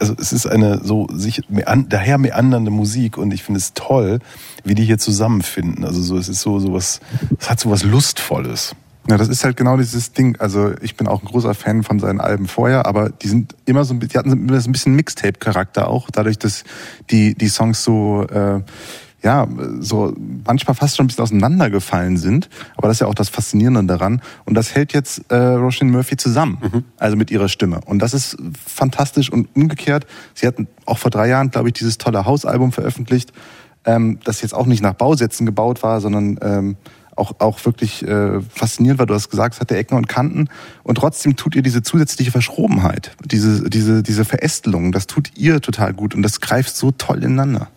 [0.00, 4.20] also es ist eine so sich mean, daher meandernde Musik und ich finde es toll,
[4.64, 5.84] wie die hier zusammenfinden.
[5.84, 7.00] Also so, es ist so, so was,
[7.38, 8.74] es hat so was Lustvolles.
[9.08, 10.36] Ja, das ist halt genau dieses Ding.
[10.40, 13.84] Also ich bin auch ein großer Fan von seinen Alben vorher, aber die sind immer
[13.84, 16.64] so, die hatten immer so ein bisschen Mixtape-Charakter auch, dadurch, dass
[17.10, 18.62] die die Songs so äh,
[19.22, 19.46] ja
[19.80, 20.12] so
[20.44, 22.48] manchmal fast schon ein bisschen auseinandergefallen sind.
[22.76, 24.22] Aber das ist ja auch das Faszinierende daran.
[24.44, 27.80] Und das hält jetzt äh, Roisin Murphy zusammen, also mit ihrer Stimme.
[27.86, 28.36] Und das ist
[28.66, 30.06] fantastisch und umgekehrt.
[30.34, 33.32] Sie hatten auch vor drei Jahren, glaube ich, dieses tolle Hausalbum veröffentlicht,
[33.84, 36.76] ähm, das jetzt auch nicht nach Bausätzen gebaut war, sondern ähm,
[37.16, 39.06] auch, auch wirklich äh, faszinierend war.
[39.06, 40.48] Du hast gesagt, es hat der Ecken und Kanten
[40.82, 45.92] und trotzdem tut ihr diese zusätzliche Verschrobenheit, diese, diese, diese Verästelung, das tut ihr total
[45.92, 47.68] gut und das greift so toll ineinander.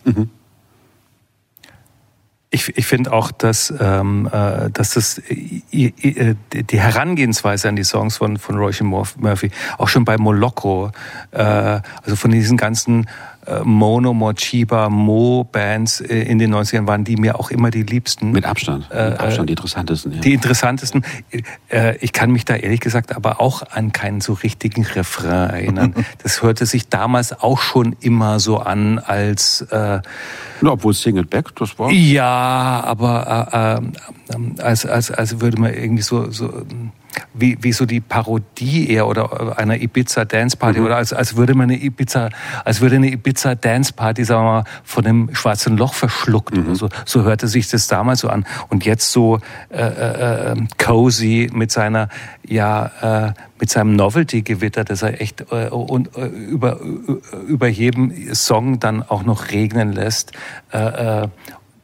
[2.52, 8.16] Ich, ich finde auch, dass, ähm, äh, dass das, äh, die Herangehensweise an die Songs
[8.16, 10.90] von, von Roisin Murphy, auch schon bei Moloko,
[11.30, 13.08] äh, also von diesen ganzen
[13.64, 18.32] Mono, Mochiba, Mo-Bands äh, in den 90ern waren die mir auch immer die liebsten.
[18.32, 18.88] Mit Abstand.
[18.90, 20.12] Äh, Mit Abstand äh, die interessantesten.
[20.12, 20.20] Ja.
[20.20, 21.04] Die interessantesten.
[21.68, 25.94] Äh, Ich kann mich da ehrlich gesagt aber auch an keinen so richtigen Refrain erinnern.
[26.22, 30.02] Das hörte sich damals auch schon immer so an als äh, Ja,
[30.62, 31.90] obwohl Sing It Back, das war.
[31.90, 33.80] ja, aber
[34.28, 36.52] äh, äh, als, als, als würde man irgendwie so, so
[37.34, 41.54] wie, wie so die Parodie eher oder einer Ibiza Dance Party oder als, als würde
[41.54, 42.30] man eine Ibiza,
[42.64, 46.74] als würde eine Ibiza Dance Party, sagen wir mal, von dem schwarzen Loch verschluckt oder
[46.74, 46.88] so.
[47.04, 48.46] So hörte sich das damals so an.
[48.68, 49.40] Und jetzt so
[49.70, 52.08] äh, äh, äh, cozy mit seiner,
[52.46, 56.80] ja, äh, mit seinem Novelty-Gewitter, das er echt äh, und äh, über,
[57.46, 60.32] über jedem Song dann auch noch regnen lässt.
[60.72, 61.28] Äh, äh,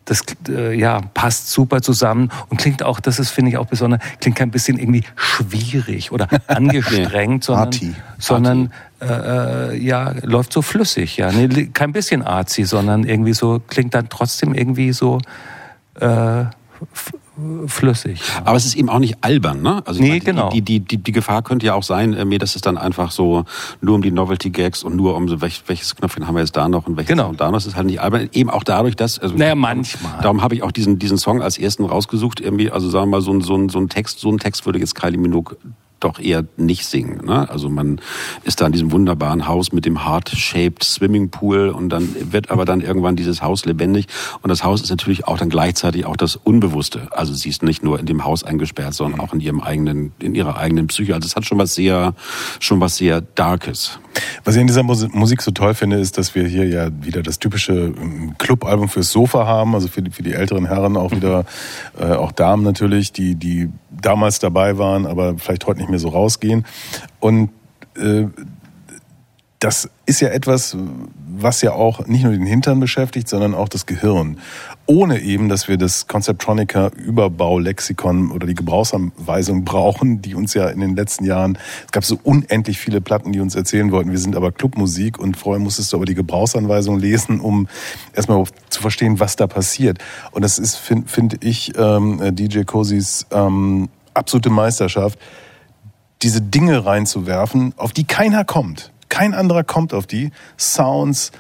[0.07, 4.01] das äh, ja, passt super zusammen und klingt auch, das ist, finde ich, auch besonders,
[4.21, 7.95] klingt kein bisschen irgendwie schwierig oder angestrengt, sondern, Arty.
[8.19, 11.17] sondern äh, äh, ja, läuft so flüssig.
[11.17, 11.31] Ja.
[11.33, 15.21] Nee, kein bisschen arzi, sondern irgendwie so, klingt dann trotzdem irgendwie so
[16.01, 16.45] äh,
[17.67, 18.21] flüssig.
[18.45, 19.83] Aber es ist eben auch nicht albern, ne?
[19.87, 20.51] Also Nee, meine, die, genau.
[20.51, 23.11] Die, die, die, die Gefahr könnte ja auch sein, äh, mir, dass es dann einfach
[23.11, 23.45] so
[23.81, 26.69] nur um die Novelty-Gags und nur um so, welch, welches Knöpfchen haben wir jetzt da
[26.69, 27.29] noch und welches Genau.
[27.29, 27.57] und da noch.
[27.59, 28.29] Das ist halt nicht albern.
[28.33, 29.19] Eben auch dadurch, dass.
[29.19, 30.21] Also, Naja, manchmal.
[30.23, 32.41] Darum habe ich auch diesen, diesen Song als ersten rausgesucht.
[32.41, 34.65] Irgendwie, also sagen wir mal, so ein, so ein, so ein Text, so ein Text
[34.67, 35.57] würde jetzt Kylie Minogue
[36.01, 37.25] doch eher nicht singen.
[37.25, 37.49] Ne?
[37.49, 38.01] Also man
[38.45, 42.81] ist da in diesem wunderbaren Haus mit dem heart-shaped Swimmingpool und dann wird aber dann
[42.81, 44.07] irgendwann dieses Haus lebendig
[44.43, 47.09] und das Haus ist natürlich auch dann gleichzeitig auch das Unbewusste.
[47.13, 50.35] Also sie ist nicht nur in dem Haus eingesperrt, sondern auch in ihrem eigenen, in
[50.35, 51.15] ihrer eigenen Psyche.
[51.15, 52.15] Also es hat schon was sehr,
[52.61, 53.99] schon was sehr Darkes.
[54.45, 57.23] Was ich in dieser Musi- Musik so toll finde, ist, dass wir hier ja wieder
[57.23, 61.11] das typische ähm, Clubalbum fürs Sofa haben, also für die, für die älteren Herren auch
[61.11, 61.45] wieder,
[61.99, 66.09] äh, auch Damen natürlich, die, die damals dabei waren, aber vielleicht heute nicht mehr so
[66.09, 66.65] rausgehen.
[67.21, 67.51] Und
[67.97, 68.27] äh,
[69.59, 70.77] das ist ja etwas,
[71.39, 74.39] was ja auch nicht nur den Hintern beschäftigt, sondern auch das Gehirn.
[74.87, 80.81] Ohne eben, dass wir das Conceptronica Überbaulexikon oder die Gebrauchsanweisung brauchen, die uns ja in
[80.81, 84.37] den letzten Jahren, es gab so unendlich viele Platten, die uns erzählen wollten, wir sind
[84.37, 87.67] aber Clubmusik und vorher musstest du aber die Gebrauchsanweisung lesen, um
[88.15, 89.99] erstmal zu verstehen, was da passiert.
[90.31, 95.19] Und das ist, finde find ich, ähm, DJ Cosis ähm, absolute Meisterschaft,
[96.23, 98.93] diese Dinge reinzuwerfen, auf die keiner kommt.
[99.09, 100.31] Kein anderer kommt auf die.
[100.59, 101.33] Sounds,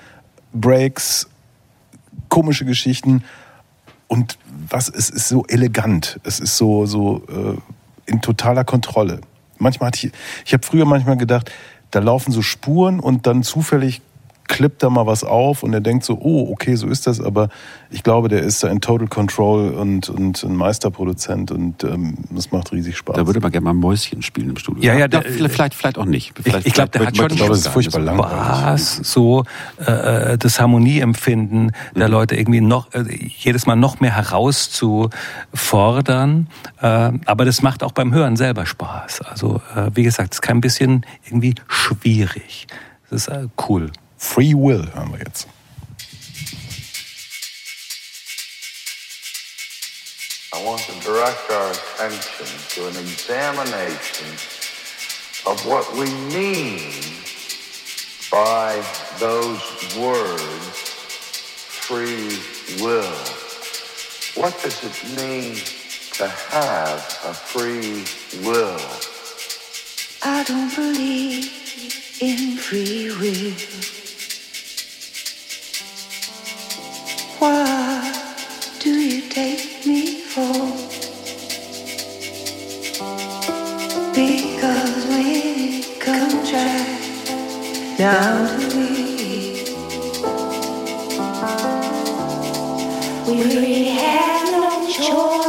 [0.53, 1.29] Breaks,
[2.29, 3.24] komische Geschichten.
[4.09, 6.20] Und was, es ist so elegant.
[6.22, 9.20] Es ist so, so äh, in totaler Kontrolle.
[9.59, 10.12] Manchmal hatte ich,
[10.45, 11.51] ich habe früher manchmal gedacht,
[11.91, 14.03] da laufen so Spuren und dann zufällig
[14.49, 17.49] klippt da mal was auf und er denkt so, oh, okay, so ist das, aber
[17.91, 22.51] ich glaube, der ist da in Total Control und, und ein Meisterproduzent und ähm, das
[22.53, 23.17] macht riesig Spaß.
[23.17, 24.83] Da würde man gerne mal Mäuschen spielen im Studio.
[24.83, 26.33] Ja, ja, da, vielleicht, vielleicht auch nicht.
[26.41, 28.33] Vielleicht, ich glaub, der hat schon- ich das es ist furchtbar langweilig.
[28.37, 29.45] Spaß, so
[29.85, 33.05] äh, das Harmonieempfinden der Leute irgendwie noch äh,
[33.39, 36.49] jedes Mal noch mehr herauszufordern.
[36.81, 39.23] Äh, aber das macht auch beim Hören selber Spaß.
[39.23, 42.67] Also äh, wie gesagt, es ist kein bisschen irgendwie schwierig.
[43.11, 43.91] Das ist äh, cool.
[44.19, 45.47] Free Will haben wir jetzt.
[50.53, 54.27] I want to direct our attention to an examination
[55.47, 56.93] of what we mean
[58.31, 58.83] by
[59.19, 59.61] those
[59.97, 60.79] words,
[61.87, 62.39] free
[62.83, 63.17] will.
[64.35, 65.57] What does it mean
[66.14, 68.05] to have a free
[68.45, 68.81] will?
[70.23, 71.53] I don't believe
[72.21, 74.06] in free will.
[93.26, 95.46] We really have no choice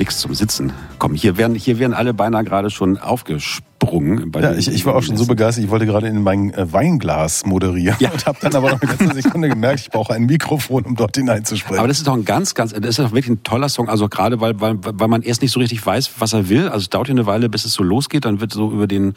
[0.00, 0.72] nichts zum Sitzen.
[0.98, 4.30] Komm, hier werden, hier werden alle beinahe gerade schon aufgesprungen.
[4.40, 7.44] Ja, ich, ich war auch schon so begeistert, ich wollte gerade in mein äh, Weinglas
[7.46, 8.10] moderieren Ja.
[8.10, 11.16] und habe dann aber noch eine ganze Sekunde gemerkt, ich brauche ein Mikrofon, um dort
[11.16, 11.78] hineinzusprechen.
[11.78, 13.88] Aber das ist doch ein ganz, ganz, das ist doch wirklich ein toller Song.
[13.88, 16.64] Also gerade weil, weil, weil man erst nicht so richtig weiß, was er will.
[16.68, 18.24] Also es dauert ja eine Weile, bis es so losgeht.
[18.24, 19.14] Dann wird so über den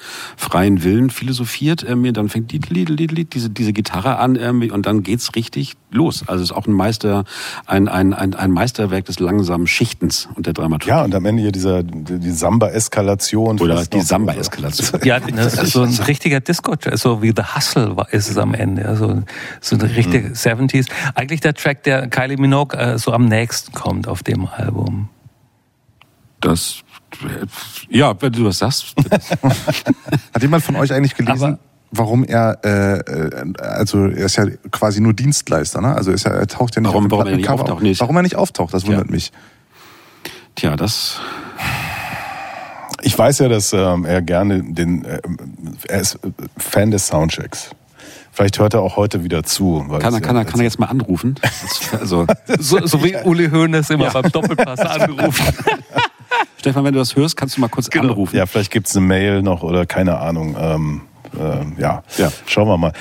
[0.54, 1.82] freien Willen philosophiert.
[1.82, 2.14] Irgendwie.
[2.14, 5.74] Dann fängt die, die, die, die, diese, diese Gitarre an irgendwie, und dann geht's richtig
[5.90, 6.24] los.
[6.28, 7.24] Also es ist auch ein Meister,
[7.66, 10.90] ein, ein, ein, ein Meisterwerk des langsamen Schichtens und der Dramaturgie.
[10.92, 13.60] ja, und am Ende hier dieser, die Samba-Eskalation.
[13.62, 14.02] Oder die.
[14.02, 15.02] Samba-Eskalation.
[15.04, 18.54] Ja, das ist so ein richtiger disco so wie The Hustle war- ist es am
[18.54, 18.88] Ende.
[18.88, 19.24] Also
[19.60, 20.88] so eine richtige 70s.
[21.16, 25.10] Eigentlich der Track, der Kylie Minogue äh, so am nächsten kommt auf dem Album.
[26.42, 26.84] Das,
[27.94, 28.94] ja, wenn du das sagst.
[30.34, 31.60] Hat jemand von euch eigentlich gelesen, Aber-
[31.92, 35.96] warum er, äh, äh, also er ist ja quasi nur Dienstleister, ne?
[35.96, 37.82] Also er, ist ja, er taucht ja nicht Warum- auf warum er nicht auftaucht, auf.
[37.82, 38.02] nicht?
[38.02, 39.32] Warum er nicht auftaucht, das wundert mich.
[40.56, 41.20] Tja, das,
[43.02, 45.20] Ich weiß ja, dass ähm, er gerne den, äh,
[45.90, 46.20] er ist
[46.58, 47.72] Fan des Soundchecks.
[48.32, 49.84] Vielleicht hört er auch heute wieder zu.
[49.90, 51.36] weil kann er, es kann ja er, kann er jetzt mal anrufen?
[52.00, 52.26] Also,
[52.60, 55.46] So, so wie Uli Hoeneß immer beim Doppelpass angerufen.
[56.64, 58.38] Stefan, wenn du das hörst, kannst du mal kurz anrufen.
[58.38, 60.56] Ja, vielleicht gibt's eine Mail noch oder keine Ahnung.
[60.58, 61.02] Ähm,
[61.38, 62.04] ähm, ja.
[62.18, 62.32] Ja.
[62.46, 62.94] schauen wir mal.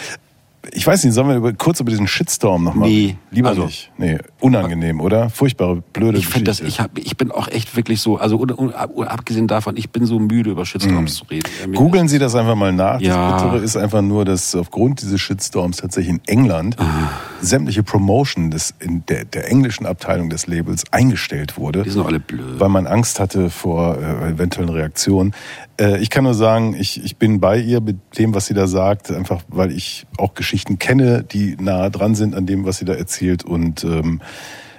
[0.70, 2.88] Ich weiß nicht, sollen wir über, kurz über diesen Shitstorm nochmal?
[2.88, 3.16] Nee.
[3.32, 3.90] Lieber Also- nicht.
[3.98, 5.28] Nee, unangenehm, oder?
[5.28, 6.80] Furchtbare, blöde Ich finde das, Geschichte.
[6.80, 10.06] ich, hab, ich bin auch echt wirklich so, also un, un, abgesehen davon, ich bin
[10.06, 11.48] so müde über Shitstorms zu reden.
[11.74, 13.00] Googeln Sie das einfach mal nach.
[13.00, 13.32] Ja.
[13.32, 17.10] Das Bittere ist einfach nur, dass aufgrund dieses Shitstorms tatsächlich in England Ah.
[17.40, 21.82] sämtliche Promotion des, in der, der englischen Abteilung des Labels eingestellt wurde.
[21.82, 22.60] Die sind doch alle blöd.
[22.60, 25.34] Weil man Angst hatte vor äh, eventuellen Reaktionen.
[25.80, 28.66] Äh, ich kann nur sagen, ich, ich bin bei ihr mit dem, was sie da
[28.66, 32.84] sagt, einfach weil ich auch Geschichten kenne, die nahe dran sind an dem, was sie
[32.84, 33.44] da erzählt.
[33.44, 34.20] Und ähm,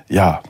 [0.09, 0.41] ja,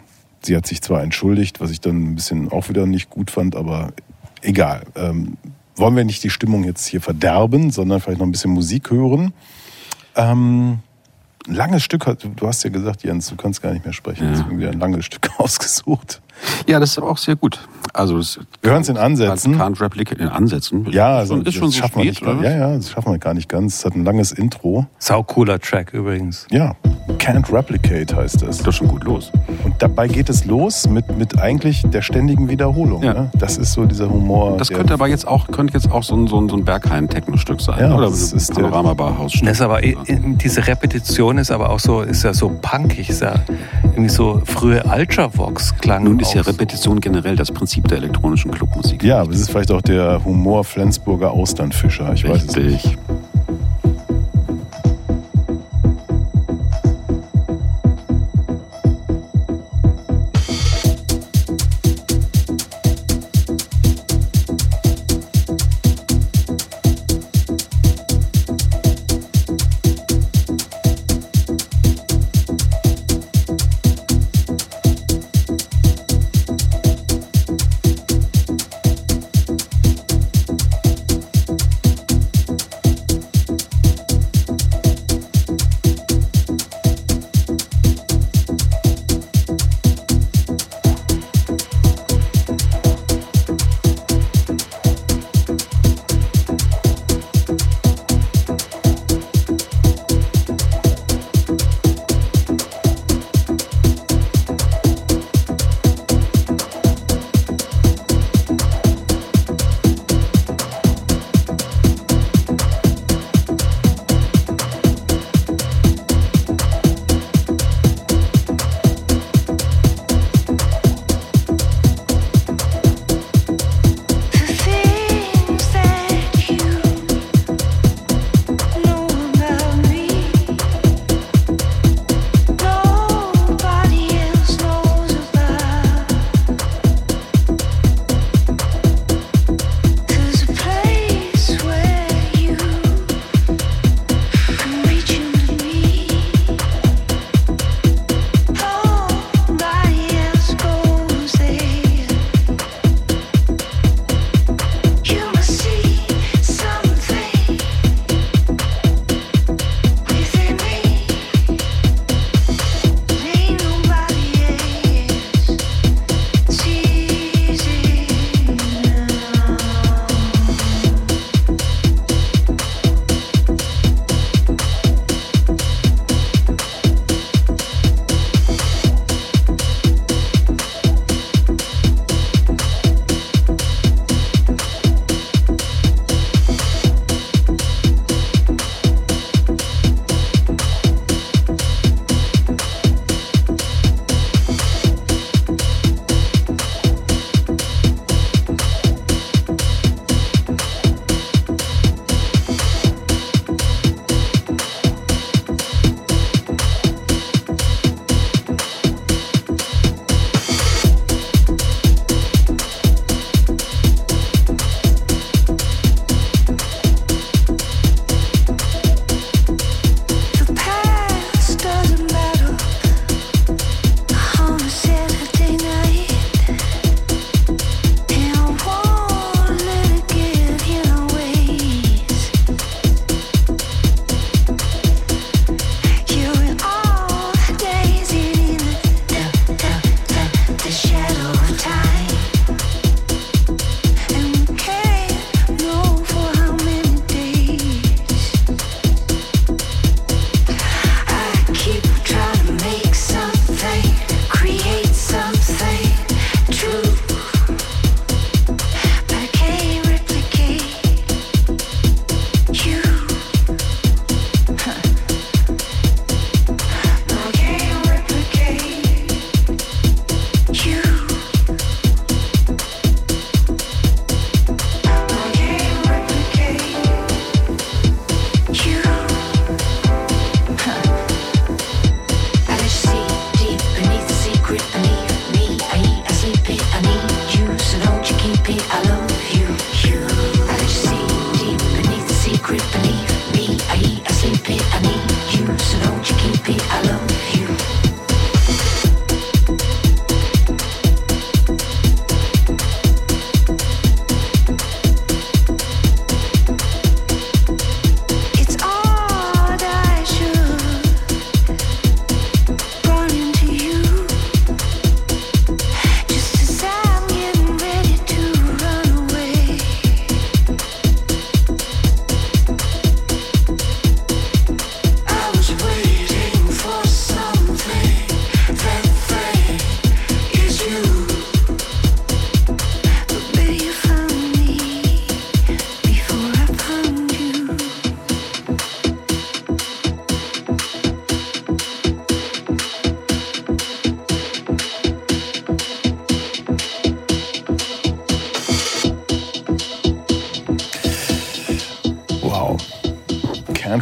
[0.41, 3.55] sie hat sich zwar entschuldigt, was ich dann ein bisschen auch wieder nicht gut fand,
[3.55, 3.93] aber
[4.41, 4.83] egal.
[4.95, 5.37] Ähm,
[5.75, 9.33] wollen wir nicht die Stimmung jetzt hier verderben, sondern vielleicht noch ein bisschen Musik hören.
[10.15, 10.79] Ähm,
[11.47, 14.25] ein langes Stück, hat- du hast ja gesagt, Jens, du kannst gar nicht mehr sprechen.
[14.25, 14.31] Ja.
[14.31, 16.21] Deswegen wieder ein langes Stück ausgesucht.
[16.67, 17.59] Ja, das ist aber auch sehr gut.
[17.93, 19.55] Also das Wir hören es in Ansätzen.
[19.59, 20.87] Can't replicate in Ansätzen.
[20.91, 22.39] Ja, ist also ist schon das so schaffen wir spät, nicht.
[22.39, 22.49] oder?
[22.49, 23.79] Ja, ja, das schaffen wir gar nicht ganz.
[23.79, 24.87] Es hat ein langes Intro.
[24.97, 26.47] Sau cooler Track übrigens.
[26.49, 26.75] Ja,
[27.19, 28.57] Can't Replicate heißt es.
[28.57, 29.31] Geht doch schon gut los.
[29.63, 33.03] Und dabei geht es los mit, mit eigentlich der ständigen Wiederholung.
[33.03, 33.13] Ja.
[33.13, 33.31] Ne?
[33.37, 34.57] Das ist so dieser Humor.
[34.57, 37.61] Das könnte aber jetzt auch, könnte jetzt auch so ein, so ein, so ein Berghain-Techno-Stück
[37.61, 37.79] sein.
[37.79, 39.33] Ja, oder das so ein ist der- Panorama-Barhaus.
[39.43, 43.35] Das ist aber diese Repetition ist aber auch so, ist ja so punkig, ist ja
[43.83, 46.03] irgendwie so frühe Ultravox klang.
[46.05, 46.41] Nun ist ja.
[46.41, 49.03] Repetition generell das Prinzip der elektronischen Clubmusik.
[49.03, 52.13] Ja, aber es ist vielleicht auch der Humor Flensburger Austernfischer.
[52.13, 52.97] Ich weiß es nicht.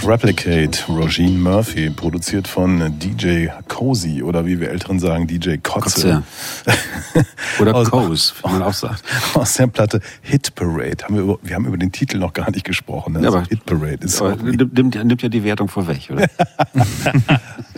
[0.01, 6.23] Can't Replicate, Regine Murphy, produziert von DJ Cozy oder wie wir Älteren sagen, DJ Kotze.
[7.59, 9.03] Oder Aus- Coase, wie man auch sagt.
[9.35, 11.03] Aus der Platte Hit Parade.
[11.03, 13.13] Haben wir, über, wir haben über den Titel noch gar nicht gesprochen.
[13.13, 13.19] Ne?
[13.19, 16.09] Ja, Also aber- Hit Parade ist Aber auch nimmt, nimmt, nimmt ja die Wertung vorweg,
[16.11, 16.27] oder?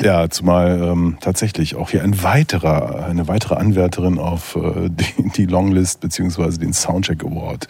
[0.01, 5.45] Ja, zumal ähm, tatsächlich auch hier ein weiterer, eine weitere Anwärterin auf äh, die, die
[5.45, 7.67] Longlist beziehungsweise den Soundcheck Award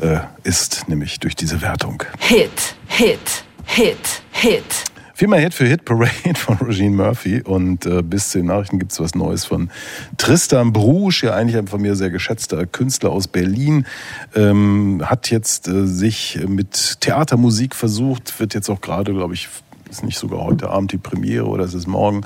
[0.00, 2.02] äh, ist, nämlich durch diese Wertung.
[2.18, 4.84] Hit, Hit, Hit, Hit.
[5.12, 7.42] Viermal Hit für Hit Parade von Regine Murphy.
[7.42, 9.70] Und äh, bis zu den Nachrichten gibt's was Neues von
[10.16, 13.86] Tristan Brusch, ja eigentlich ein von mir sehr geschätzter Künstler aus Berlin,
[14.34, 19.48] ähm, hat jetzt äh, sich mit Theatermusik versucht, wird jetzt auch gerade, glaube ich,
[19.90, 22.22] ist nicht sogar heute Abend die Premiere oder ist es morgen,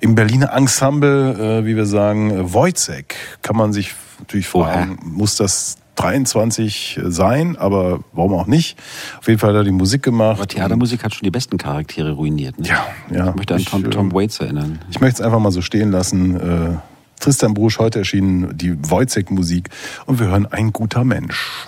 [0.00, 5.36] im Berliner Ensemble, äh, wie wir sagen, äh, Wojcek, kann man sich natürlich fragen, muss
[5.36, 8.78] das 23 sein, aber warum auch nicht?
[9.18, 10.38] Auf jeden Fall hat er die Musik gemacht.
[10.38, 12.58] Aber Theatermusik hat schon die besten Charaktere ruiniert.
[12.58, 12.68] Ne?
[12.68, 13.28] Ja, ja.
[13.30, 14.78] Ich möchte an Ich, Tom, äh, Tom Waits erinnern.
[14.90, 16.36] Ich möchte es einfach mal so stehen lassen.
[16.36, 16.76] Äh,
[17.20, 19.68] Tristan Brusch, heute erschienen die Wojcek-Musik
[20.06, 21.66] und wir hören Ein guter Mensch.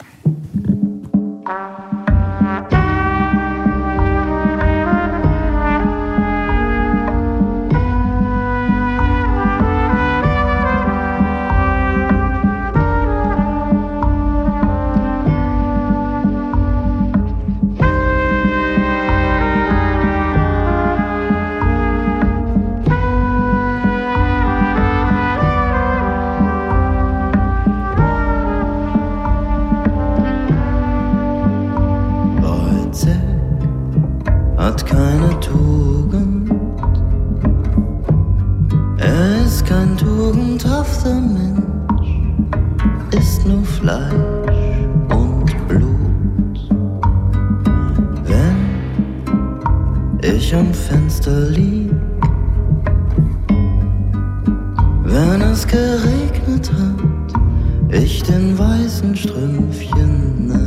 [50.54, 51.90] Am Fenster lieg,
[55.04, 60.61] wenn es geregnet hat, ich den weißen Strümpfchen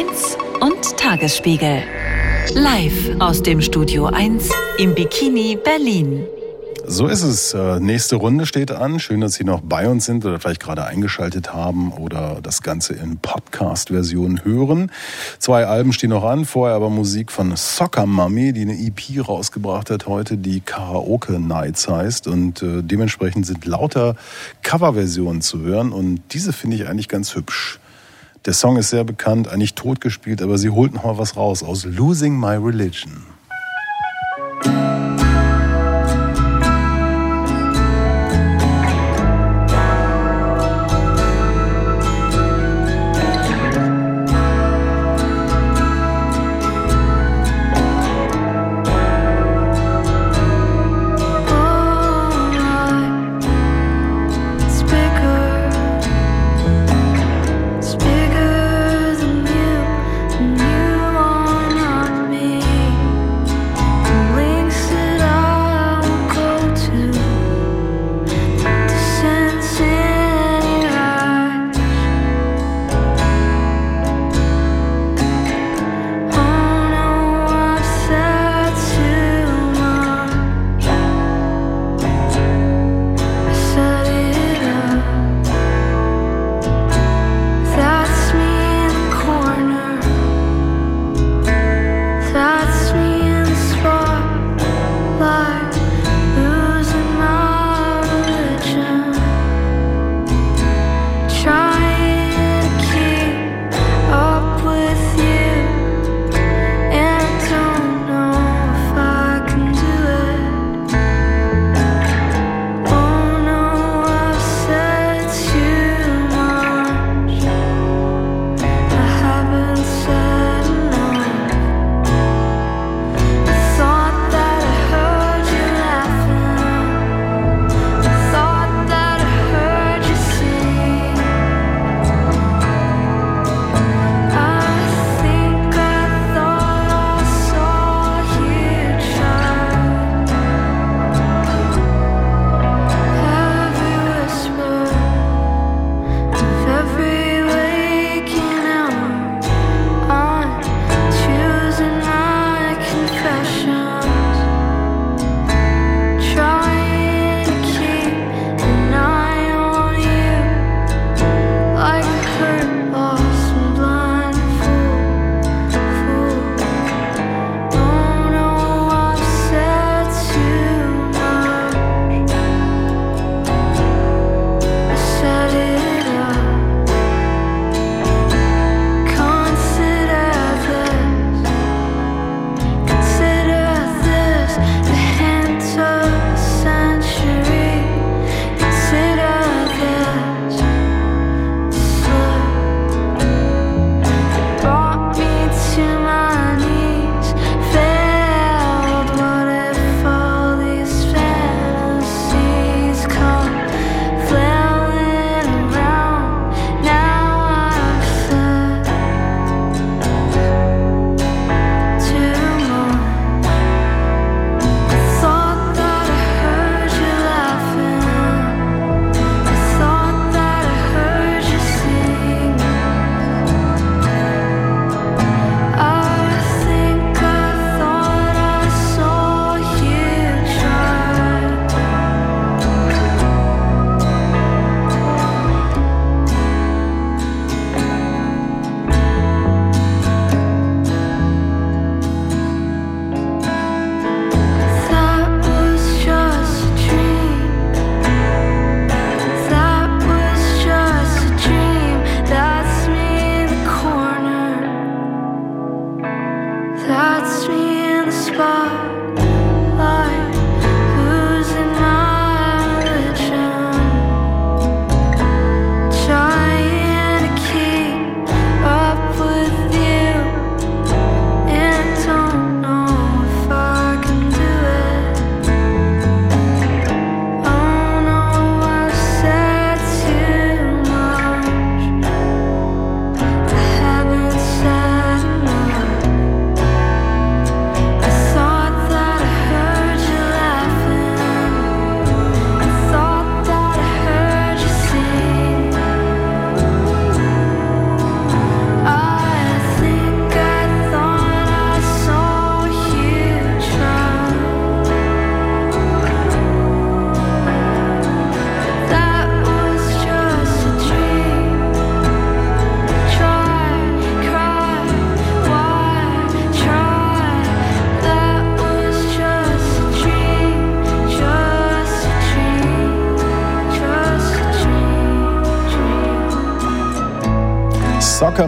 [0.00, 1.82] 1 und Tagesspiegel.
[2.54, 4.48] Live aus dem Studio 1
[4.78, 6.24] im Bikini Berlin.
[6.86, 7.52] So ist es.
[7.52, 8.98] Äh, Nächste Runde steht an.
[8.98, 12.94] Schön, dass Sie noch bei uns sind oder vielleicht gerade eingeschaltet haben oder das Ganze
[12.94, 14.90] in Podcast-Version hören.
[15.38, 19.90] Zwei Alben stehen noch an, vorher aber Musik von Soccer Mummy, die eine EP rausgebracht
[19.90, 24.16] hat heute, die Karaoke Nights heißt und äh, dementsprechend sind lauter
[24.62, 27.79] Coverversionen zu hören und diese finde ich eigentlich ganz hübsch.
[28.46, 31.84] Der Song ist sehr bekannt, eigentlich totgespielt, aber sie holt noch mal was raus aus
[31.84, 33.26] Losing My Religion.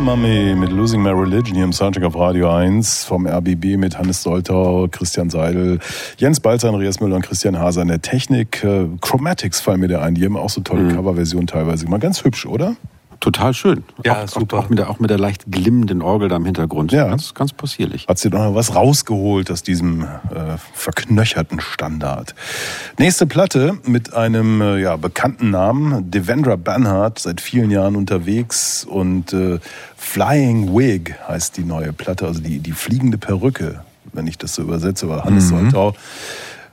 [0.03, 4.22] Mummy mit Losing My Religion hier im Soundcheck auf Radio 1 vom RBB mit Hannes
[4.22, 5.78] Soltau, Christian Seidel,
[6.18, 8.64] Jens Balzer, Andreas Müller und Christian Haser in der Technik.
[8.64, 10.96] Äh, Chromatics fallen mir da ein, die haben auch so tolle Mhm.
[10.96, 11.86] Coverversionen teilweise.
[11.86, 12.74] Mal ganz hübsch, oder?
[13.20, 13.84] Total schön.
[14.05, 14.59] Ja, auch, super.
[14.59, 16.90] Auch, auch, mit der, auch mit der leicht glimmenden Orgel da im Hintergrund.
[16.90, 17.07] Ja.
[17.07, 18.09] Ganz, ganz possierlich.
[18.09, 22.34] Hat sie doch noch was rausgeholt aus diesem äh, verknöcherten Standard.
[22.98, 29.32] Nächste Platte mit einem äh, ja, bekannten Namen, Devendra Banhart, seit vielen Jahren unterwegs und
[29.32, 29.61] äh,
[30.13, 33.83] Flying Wig heißt die neue Platte, also die, die fliegende Perücke,
[34.13, 35.95] wenn ich das so übersetze, aber Hannes Soltau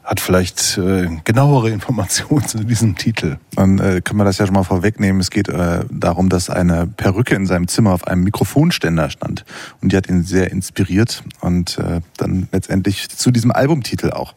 [0.09, 3.37] hat vielleicht äh, genauere Informationen zu diesem Titel.
[3.55, 5.21] Dann äh, können wir das ja schon mal vorwegnehmen.
[5.21, 9.45] Es geht äh, darum, dass eine Perücke in seinem Zimmer auf einem Mikrofonständer stand.
[9.81, 14.33] Und die hat ihn sehr inspiriert und äh, dann letztendlich zu diesem Albumtitel auch.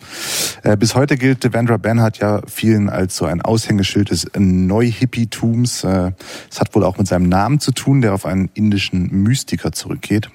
[0.63, 5.85] Äh, bis heute gilt Devendra Banhart ja vielen als so ein Aushängeschild des Neu-Hippie-Tums.
[5.85, 6.13] Äh,
[6.51, 10.29] Es hat wohl auch mit seinem Namen zu tun, der auf einen indischen Mystiker zurückgeht.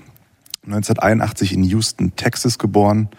[0.68, 3.10] 1981 in Houston, Texas geboren,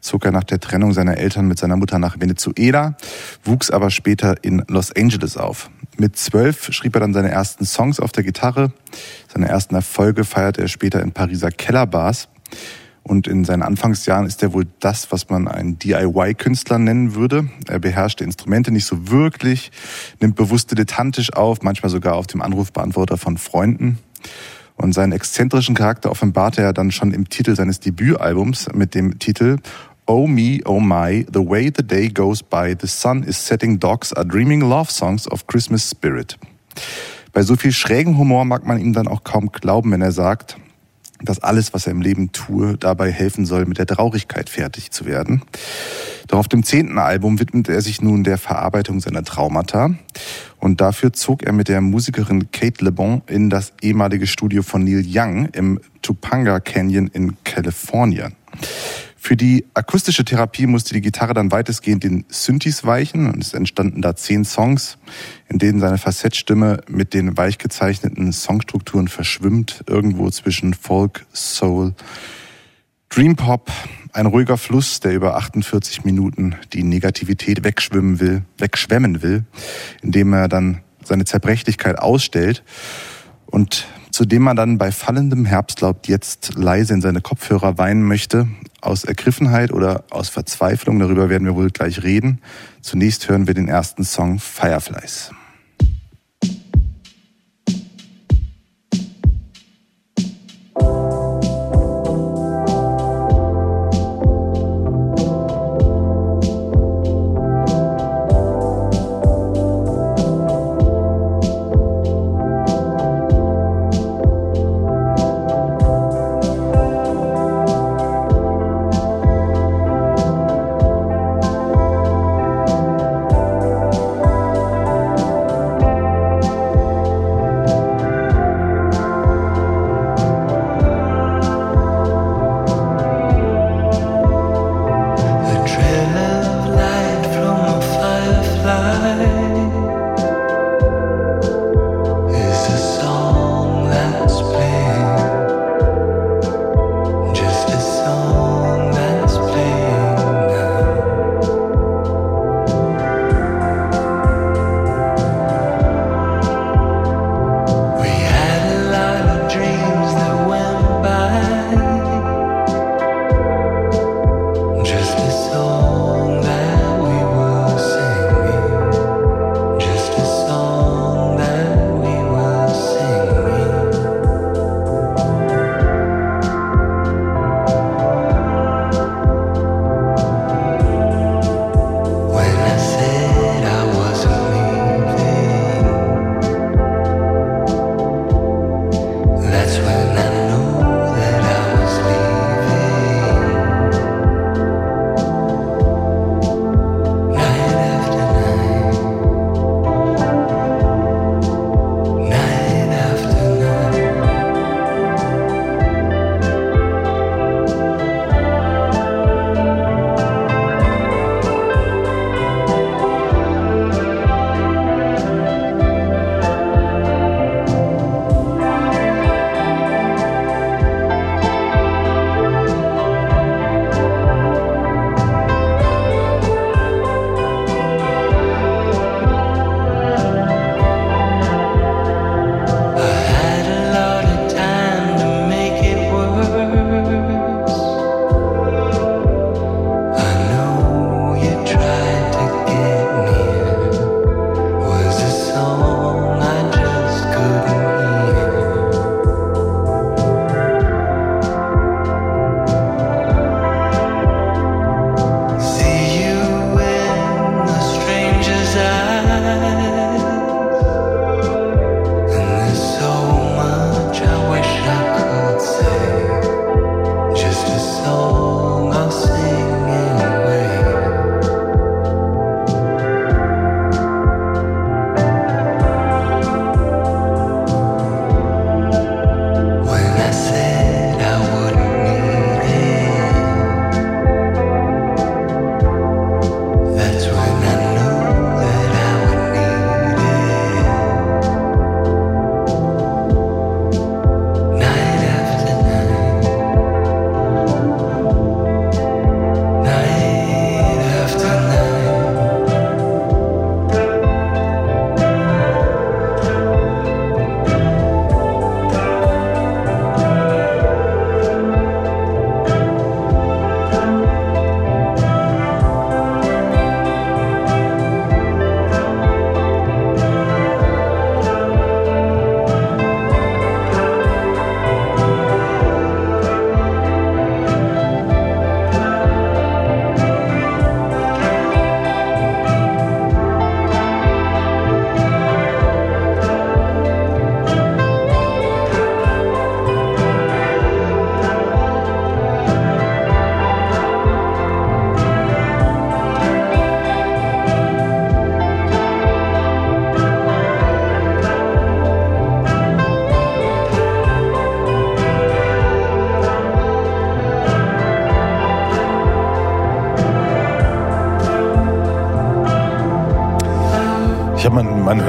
[0.00, 2.96] zog er nach der Trennung seiner Eltern mit seiner Mutter nach Venezuela,
[3.42, 5.70] wuchs aber später in Los Angeles auf.
[5.96, 8.72] Mit zwölf schrieb er dann seine ersten Songs auf der Gitarre.
[9.32, 12.28] Seine ersten Erfolge feierte er später in Pariser Kellerbars.
[13.02, 17.48] Und in seinen Anfangsjahren ist er wohl das, was man einen DIY-Künstler nennen würde.
[17.66, 19.72] Er beherrschte Instrumente nicht so wirklich,
[20.20, 23.98] nimmt bewusst dilettantisch auf, manchmal sogar auf dem Anrufbeantworter von Freunden.
[24.80, 29.58] Und seinen exzentrischen Charakter offenbarte er dann schon im Titel seines Debütalbums mit dem Titel
[30.06, 34.12] Oh me, oh my, the way the day goes by, the sun is setting, dogs
[34.14, 36.38] are dreaming love songs of Christmas spirit.
[37.32, 40.56] Bei so viel schrägen Humor mag man ihm dann auch kaum glauben, wenn er sagt,
[41.22, 45.06] dass alles, was er im Leben tue, dabei helfen soll, mit der Traurigkeit fertig zu
[45.06, 45.42] werden.
[46.28, 49.90] Doch auf dem zehnten Album widmet er sich nun der Verarbeitung seiner Traumata.
[50.58, 54.84] Und dafür zog er mit der Musikerin Kate Le Bon in das ehemalige Studio von
[54.84, 58.34] Neil Young im Topanga Canyon in Kalifornien.
[59.22, 64.00] Für die akustische Therapie musste die Gitarre dann weitestgehend den Synthes weichen und es entstanden
[64.00, 64.96] da zehn Songs,
[65.50, 71.94] in denen seine Facettstimme mit den weich gezeichneten Songstrukturen verschwimmt, irgendwo zwischen Folk, Soul,
[73.10, 73.70] Dream Pop,
[74.14, 79.44] ein ruhiger Fluss, der über 48 Minuten die Negativität wegschwimmen will, wegschwemmen will,
[80.00, 82.64] indem er dann seine Zerbrechlichkeit ausstellt
[83.44, 88.48] und zu dem man dann bei fallendem Herbstlaub jetzt leise in seine Kopfhörer weinen möchte,
[88.80, 92.40] aus Ergriffenheit oder aus Verzweiflung, darüber werden wir wohl gleich reden.
[92.80, 95.32] Zunächst hören wir den ersten Song Fireflies.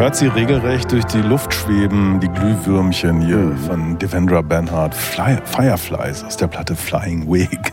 [0.02, 3.58] Hört sie regelrecht durch die Luft schweben, die Glühwürmchen hier Mhm.
[3.58, 7.72] von Devendra Banhart, Fly, Fireflies aus der Platte Flying Wig.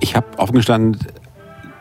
[0.00, 0.96] Ich habe aufgestanden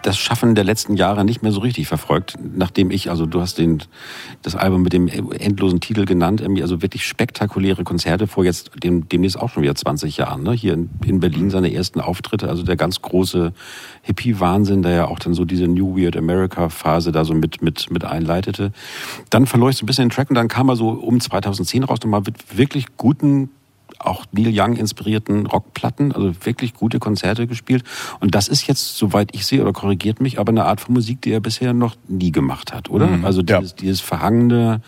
[0.01, 3.57] das Schaffen der letzten Jahre nicht mehr so richtig verfolgt, nachdem ich, also du hast
[3.57, 3.83] den,
[4.41, 9.39] das Album mit dem endlosen Titel genannt, also wirklich spektakuläre Konzerte vor jetzt dem, demnächst
[9.39, 10.53] auch schon wieder 20 Jahren, ne?
[10.53, 13.53] hier in, in Berlin seine ersten Auftritte, also der ganz große
[14.01, 18.03] Hippie-Wahnsinn, der ja auch dann so diese New Weird America-Phase da so mit, mit, mit
[18.03, 18.71] einleitete.
[19.31, 21.83] Dann verlor ich so ein bisschen den Track und dann kam er so um 2010
[21.83, 23.49] raus nochmal mit wirklich guten
[24.05, 27.83] auch Neil Young inspirierten Rockplatten, also wirklich gute Konzerte gespielt.
[28.19, 31.21] Und das ist jetzt, soweit ich sehe, oder korrigiert mich, aber eine Art von Musik,
[31.21, 33.07] die er bisher noch nie gemacht hat, oder?
[33.07, 33.59] Mhm, also ja.
[33.59, 34.81] dieses, dieses verhangene,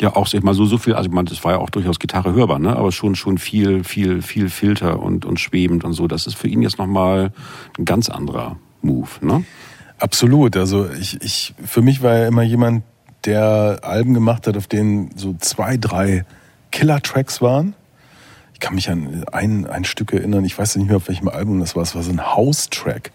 [0.00, 1.70] ja auch, sag ich mal, so, so viel, also ich meine, das war ja auch
[1.70, 2.76] durchaus Gitarre hörbar, ne?
[2.76, 6.06] aber schon, schon viel, viel, viel Filter und, und schwebend und so.
[6.06, 7.32] Das ist für ihn jetzt nochmal
[7.78, 9.44] ein ganz anderer Move, ne?
[9.98, 10.56] Absolut.
[10.56, 12.82] Also ich, ich, für mich war er immer jemand,
[13.24, 16.24] der Alben gemacht hat, auf denen so zwei, drei
[16.70, 17.74] Killer-Tracks waren.
[18.52, 21.60] Ich kann mich an ein, ein Stück erinnern, ich weiß nicht mehr, auf welchem Album
[21.60, 23.12] das war, es war so ein House-Track,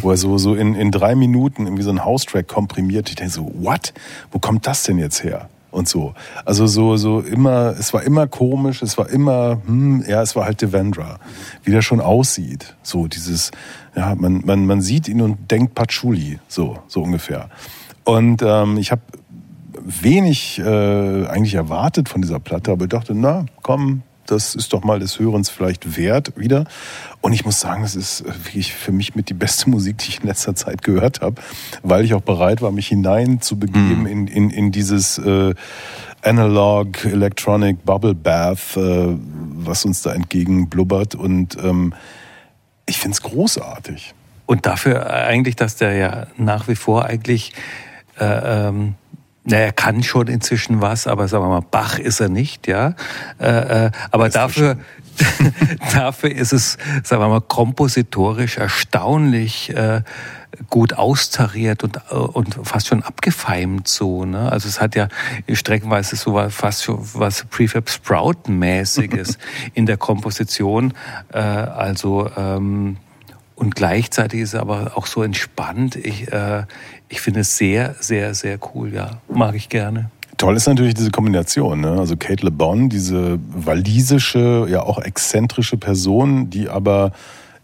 [0.00, 3.08] wo er so, so in, in drei Minuten irgendwie so ein House-Track komprimiert.
[3.08, 3.92] Ich denke so, what?
[4.30, 5.48] Wo kommt das denn jetzt her?
[5.70, 6.14] Und so.
[6.46, 10.46] Also so, so immer, es war immer komisch, es war immer, hm, ja, es war
[10.46, 11.18] halt Devendra.
[11.62, 12.74] Wie der schon aussieht.
[12.82, 13.50] So dieses,
[13.94, 17.50] ja, man, man, man sieht ihn und denkt Patchouli, so, so ungefähr.
[18.04, 19.02] Und ähm, ich habe
[19.88, 24.84] wenig äh, eigentlich erwartet von dieser Platte, aber ich dachte, na, komm, das ist doch
[24.84, 26.66] mal des Hörens vielleicht wert wieder.
[27.22, 30.08] Und ich muss sagen, das ist äh, wirklich für mich mit die beste Musik, die
[30.08, 31.40] ich in letzter Zeit gehört habe,
[31.82, 35.54] weil ich auch bereit war, mich hinein zu begeben in, in, in dieses äh,
[36.22, 39.16] Analog Electronic Bubble Bath, äh,
[39.54, 41.14] was uns da entgegenblubbert.
[41.14, 41.94] Und ähm,
[42.86, 44.14] ich finde es großartig.
[44.46, 47.52] Und dafür eigentlich, dass der ja nach wie vor eigentlich,
[48.18, 48.94] äh, ähm,
[49.48, 52.94] na, er kann schon inzwischen was, aber sagen wir mal, Bach ist er nicht, ja.
[53.40, 54.76] Äh, äh, aber dafür,
[55.92, 60.02] dafür ist es, sagen wir mal, kompositorisch erstaunlich äh,
[60.68, 64.26] gut austariert und, äh, und fast schon abgefeimt so.
[64.26, 64.52] Ne?
[64.52, 65.08] Also es hat ja
[65.50, 69.38] streckenweise so was, fast schon was Prefab Sprout-mäßiges
[69.74, 70.92] in der Komposition.
[71.32, 72.98] Äh, also ähm,
[73.54, 75.96] und gleichzeitig ist er aber auch so entspannt.
[75.96, 76.62] Ich, äh,
[77.08, 78.92] ich finde es sehr, sehr, sehr cool.
[78.92, 80.10] Ja, mag ich gerne.
[80.36, 81.80] Toll ist natürlich diese Kombination.
[81.80, 81.98] Ne?
[81.98, 87.12] Also Kate Le Bon, diese walisische, ja auch exzentrische Person, die aber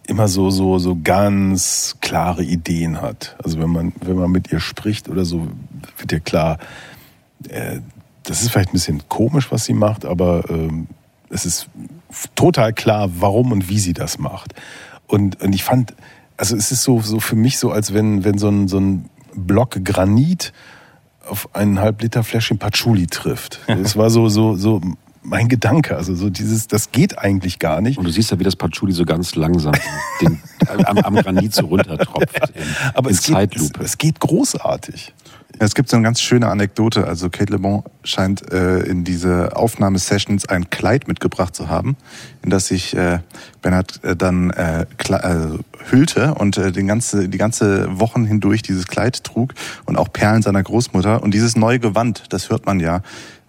[0.06, 3.36] immer so so so ganz klare Ideen hat.
[3.42, 5.46] Also wenn man wenn man mit ihr spricht oder so,
[5.98, 6.58] wird ihr klar,
[7.48, 7.78] äh,
[8.24, 10.88] das ist vielleicht ein bisschen komisch, was sie macht, aber ähm,
[11.30, 11.68] es ist
[12.34, 14.54] total klar, warum und wie sie das macht.
[15.06, 15.94] Und, und ich fand,
[16.36, 19.08] also es ist so so für mich so, als wenn wenn so ein so ein
[19.36, 20.52] Block Granit
[21.28, 23.60] auf einen halb Liter Fläschchen Patchouli trifft.
[23.66, 24.80] Das war so, so, so
[25.22, 25.96] mein Gedanke.
[25.96, 27.98] Also so dieses, das geht eigentlich gar nicht.
[27.98, 29.74] Und du siehst ja, wie das Patchouli so ganz langsam
[30.20, 32.50] den, am, am Granit so runtertropft.
[32.54, 32.62] In,
[32.94, 33.82] Aber in es geht, es, Zeitlupe.
[33.82, 35.12] es geht großartig.
[35.60, 37.06] Ja, es gibt so eine ganz schöne Anekdote.
[37.06, 41.96] Also Kate Le Bon scheint äh, in diese Aufnahmesessions ein Kleid mitgebracht zu haben,
[42.42, 43.20] in das sich äh,
[43.62, 45.58] Bernhard äh, dann äh, äh,
[45.90, 49.54] hüllte und äh, den ganze, die ganze Wochen hindurch dieses Kleid trug
[49.86, 51.22] und auch Perlen seiner Großmutter.
[51.22, 53.02] Und dieses neue Gewand, das hört man ja,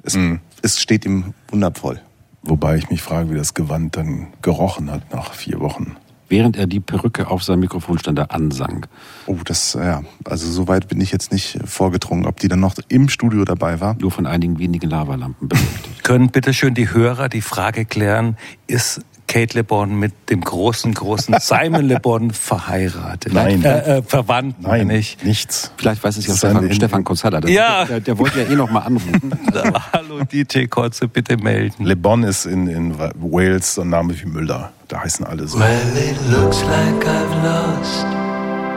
[0.03, 0.15] es,
[0.61, 1.99] es steht ihm wundervoll.
[2.44, 5.95] Wobei ich mich frage, wie das Gewand dann gerochen hat nach vier Wochen.
[6.27, 8.88] Während er die Perücke auf seinem Mikrofonständer ansang.
[9.27, 12.76] Oh, das, ja, also so weit bin ich jetzt nicht vorgedrungen, ob die dann noch
[12.88, 13.95] im Studio dabei war.
[13.99, 15.49] Nur von einigen wenigen Lavalampen.
[16.03, 18.38] Können bitte schön die Hörer die Frage klären,
[18.68, 23.34] ist Kate Le Bon mit dem großen, großen Simon Le Bon verheiratet?
[23.34, 23.64] Nein.
[23.64, 25.18] Äh, äh, verwandt, Nein, meine ich.
[25.23, 25.72] nichts.
[25.77, 26.72] Vielleicht weiß es ja Stefan.
[26.73, 27.03] Stefan.
[27.41, 27.85] Der, Ja.
[27.85, 29.31] der, der wollte ja eh noch mal anrufen.
[29.93, 31.85] Hallo DJ Kotze, bitte melden.
[31.85, 34.72] Le Bon ist in, in Wales so ein Name wie Müller.
[34.88, 35.60] Da heißen alle so.
[35.60, 38.06] Well, it looks like I've lost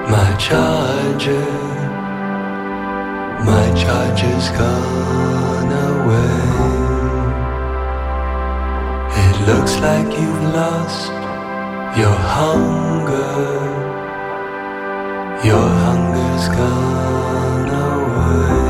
[0.09, 1.47] my charger.
[3.45, 6.88] My charger's gone away.
[9.47, 11.09] Looks like you've lost
[11.99, 13.39] your hunger.
[15.47, 18.68] Your hunger's gone away.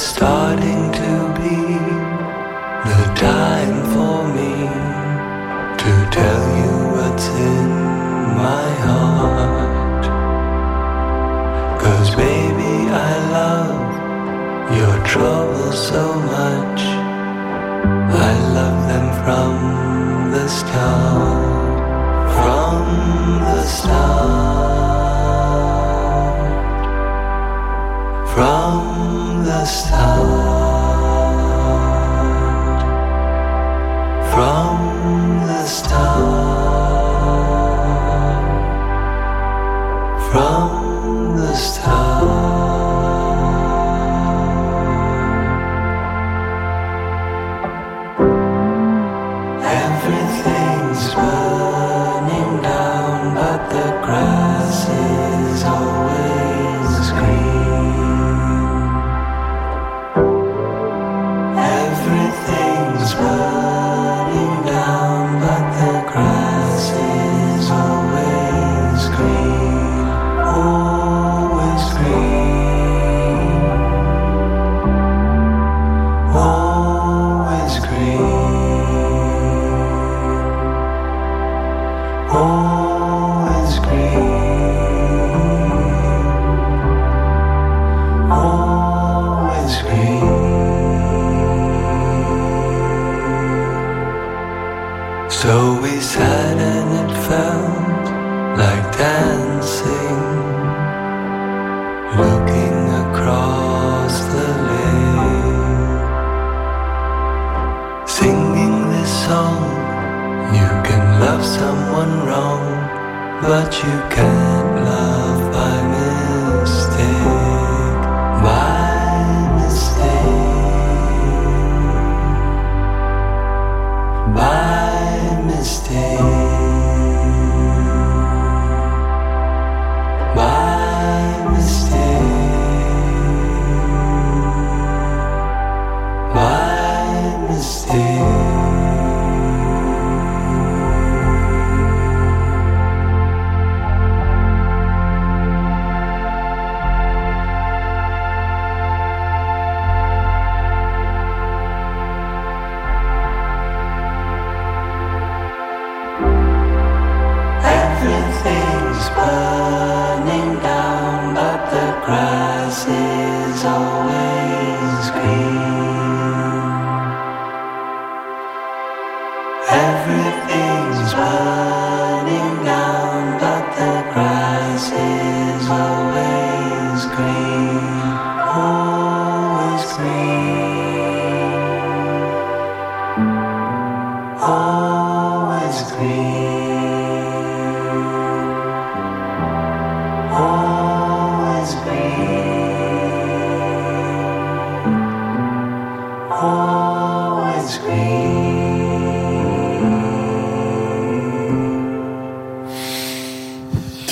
[0.00, 0.85] Starting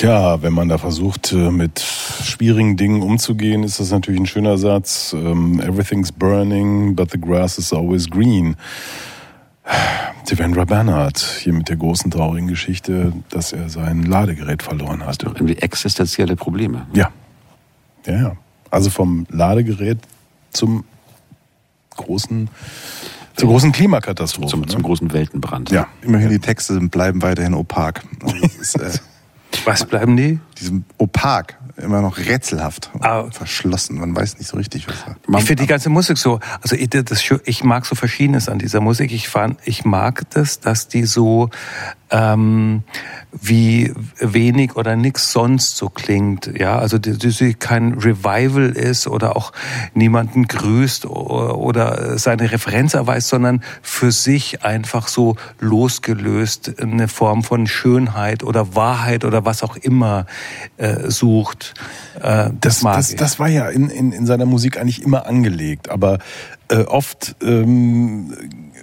[0.05, 4.59] Tja, wenn man da versucht, äh, mit schwierigen Dingen umzugehen, ist das natürlich ein schöner
[4.59, 5.15] Satz.
[5.17, 8.55] Ähm, Everything's burning, but the grass is always green.
[10.29, 15.23] Devendra Bernhardt, hier mit der großen traurigen Geschichte, dass er sein Ladegerät verloren hat.
[15.23, 16.85] Doch irgendwie existenzielle Probleme.
[16.93, 17.09] Ja.
[18.05, 18.37] Ja, ja.
[18.69, 19.97] Also vom Ladegerät
[20.51, 20.83] zum
[21.97, 22.51] großen,
[23.37, 24.49] zur großen Klimakatastrophe.
[24.49, 24.67] Zum, ne?
[24.67, 25.71] zum großen Weltenbrand.
[25.71, 25.87] Ja.
[26.03, 28.03] Immerhin die Texte bleiben weiterhin opak.
[28.21, 28.91] Also das ist, äh,
[29.63, 30.39] Was bleiben die?
[30.59, 33.25] Diesem opak immer noch rätselhaft Ah.
[33.31, 33.99] verschlossen.
[33.99, 35.15] Man weiß nicht so richtig, was er.
[35.27, 38.59] Man- ich finde die ganze Musik so, also ich, das, ich mag so Verschiedenes an
[38.59, 39.11] dieser Musik.
[39.11, 41.49] Ich fand, ich mag das, dass die so
[42.11, 42.83] ähm,
[43.33, 46.49] wie wenig oder nix sonst so klingt.
[46.57, 49.51] Ja, also die, sie kein Revival ist oder auch
[49.93, 57.67] niemanden grüßt oder seine Referenz erweist, sondern für sich einfach so losgelöst eine Form von
[57.67, 60.25] Schönheit oder Wahrheit oder was auch immer
[60.77, 61.73] äh, sucht.
[62.21, 63.15] Äh, Das, das, ich.
[63.17, 66.19] das war ja in, in, in seiner Musik eigentlich immer angelegt, aber
[66.69, 68.33] äh, oft ähm,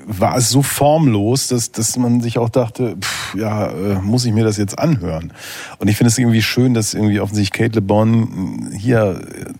[0.06, 4.32] war es so formlos, dass, dass man sich auch dachte, pff, ja, äh, muss ich
[4.32, 5.32] mir das jetzt anhören?
[5.78, 9.52] Und ich finde es irgendwie schön, dass irgendwie offensichtlich Kate Le Bon hier äh,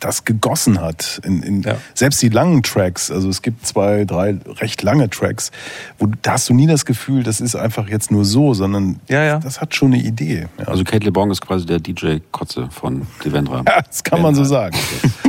[0.00, 1.20] das gegossen hat.
[1.24, 1.76] In, in, Ja.
[1.94, 5.50] Selbst die langen Tracks, also es gibt zwei, drei recht lange Tracks,
[5.98, 9.00] wo du- da hast du nie das Gefühl, das ist einfach jetzt nur so, sondern
[9.08, 9.38] Ja, ja.
[9.38, 10.46] das hat schon eine Idee.
[10.58, 10.68] Ja.
[10.68, 13.62] Also Kate LeBong ist quasi der DJ Kotze von Devendra.
[13.66, 14.76] ja, das kann man so sagen.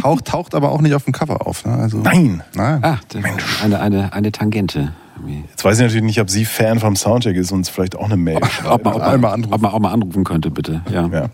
[0.02, 1.66] Taucht, taucht aber auch nicht auf dem Cover auf.
[1.66, 1.74] Ne?
[1.74, 2.44] Also, Nein.
[2.56, 2.84] Nein.
[2.84, 3.24] Ah, der-
[3.64, 4.94] eine, eine, eine Tangente.
[5.20, 5.44] Irgendwie.
[5.50, 8.06] Jetzt weiß ich natürlich nicht, ob sie Fan vom Soundcheck ist und uns vielleicht auch
[8.06, 8.84] eine Mail Ob schreibt.
[8.86, 9.54] man, ob, man, anrufen.
[9.54, 10.82] ob man auch mal anrufen könnte, bitte.
[10.92, 11.08] Ja.
[11.08, 11.30] Ja.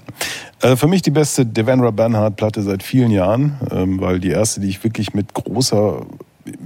[0.61, 4.69] Äh, für mich die beste Devendra Banhart-Platte seit vielen Jahren, ähm, weil die erste, die
[4.69, 6.05] ich wirklich mit großer,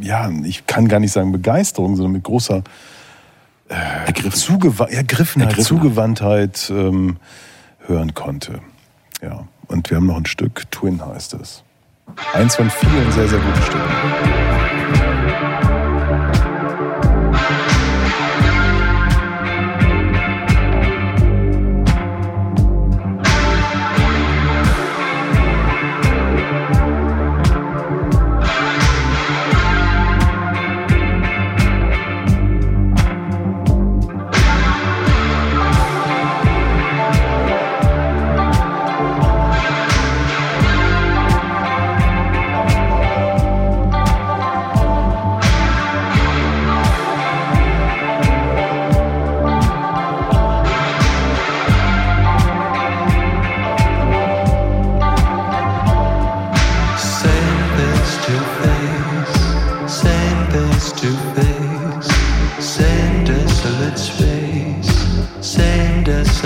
[0.01, 2.63] ja, ich kann gar nicht sagen Begeisterung, sondern mit großer
[3.69, 4.31] Ergriffen.
[4.31, 5.65] Zugewa Ergriffenheit, Ergriffenheit.
[5.65, 7.17] Zugewandtheit ähm,
[7.85, 8.61] hören konnte.
[9.21, 11.63] Ja, und wir haben noch ein Stück, Twin heißt es.
[12.33, 14.38] Eins von vielen sehr, sehr guten Stücken.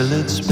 [0.04, 0.43] Chocolates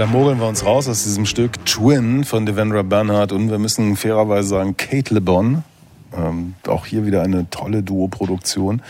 [0.00, 3.96] da mogeln wir uns raus aus diesem Stück Twin von Devendra Bernhardt und wir müssen
[3.96, 5.62] fairerweise sagen Kate Le Bon.
[6.16, 8.80] Ähm, auch hier wieder eine tolle Duo-Produktion.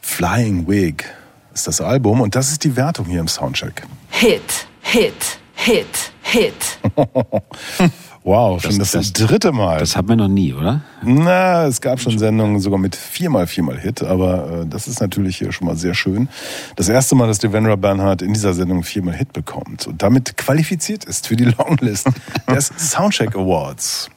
[0.00, 1.04] Flying Wig
[1.52, 3.82] ist das Album und das ist die Wertung hier im Soundcheck.
[4.08, 6.78] Hit, Hit, Hit, Hit.
[8.24, 9.78] Wow, schon das, das- dritte Mal.
[9.78, 10.80] Das haben wir noch nie, oder?
[11.08, 15.36] Na, es gab schon Sendungen sogar mit viermal viermal Hit, aber äh, das ist natürlich
[15.36, 16.28] hier schon mal sehr schön.
[16.74, 21.04] Das erste Mal, dass Devendra Bernhardt in dieser Sendung viermal Hit bekommt und damit qualifiziert
[21.04, 22.08] ist für die Longlist
[22.48, 24.10] des Soundcheck Awards.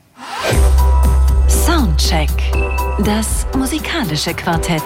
[1.48, 2.30] Soundcheck.
[3.06, 4.82] Das musikalische Quartett.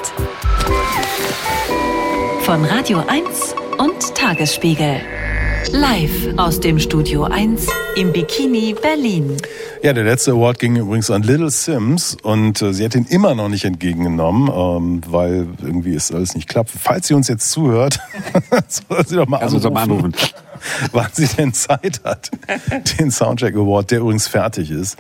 [2.42, 5.23] Von Radio 1 und Tagesspiegel.
[5.72, 9.38] Live aus dem Studio 1 im Bikini Berlin.
[9.82, 13.34] Ja, der letzte Award ging übrigens an Little Sims und äh, sie hat ihn immer
[13.36, 16.70] noch nicht entgegengenommen, ähm, weil irgendwie es alles nicht klappt.
[16.72, 18.00] Falls sie uns jetzt zuhört,
[18.68, 20.14] soll sie doch mal Also, mal anrufen,
[20.92, 22.32] wann sie denn Zeit hat,
[23.00, 24.98] den Soundcheck Award, der übrigens fertig ist.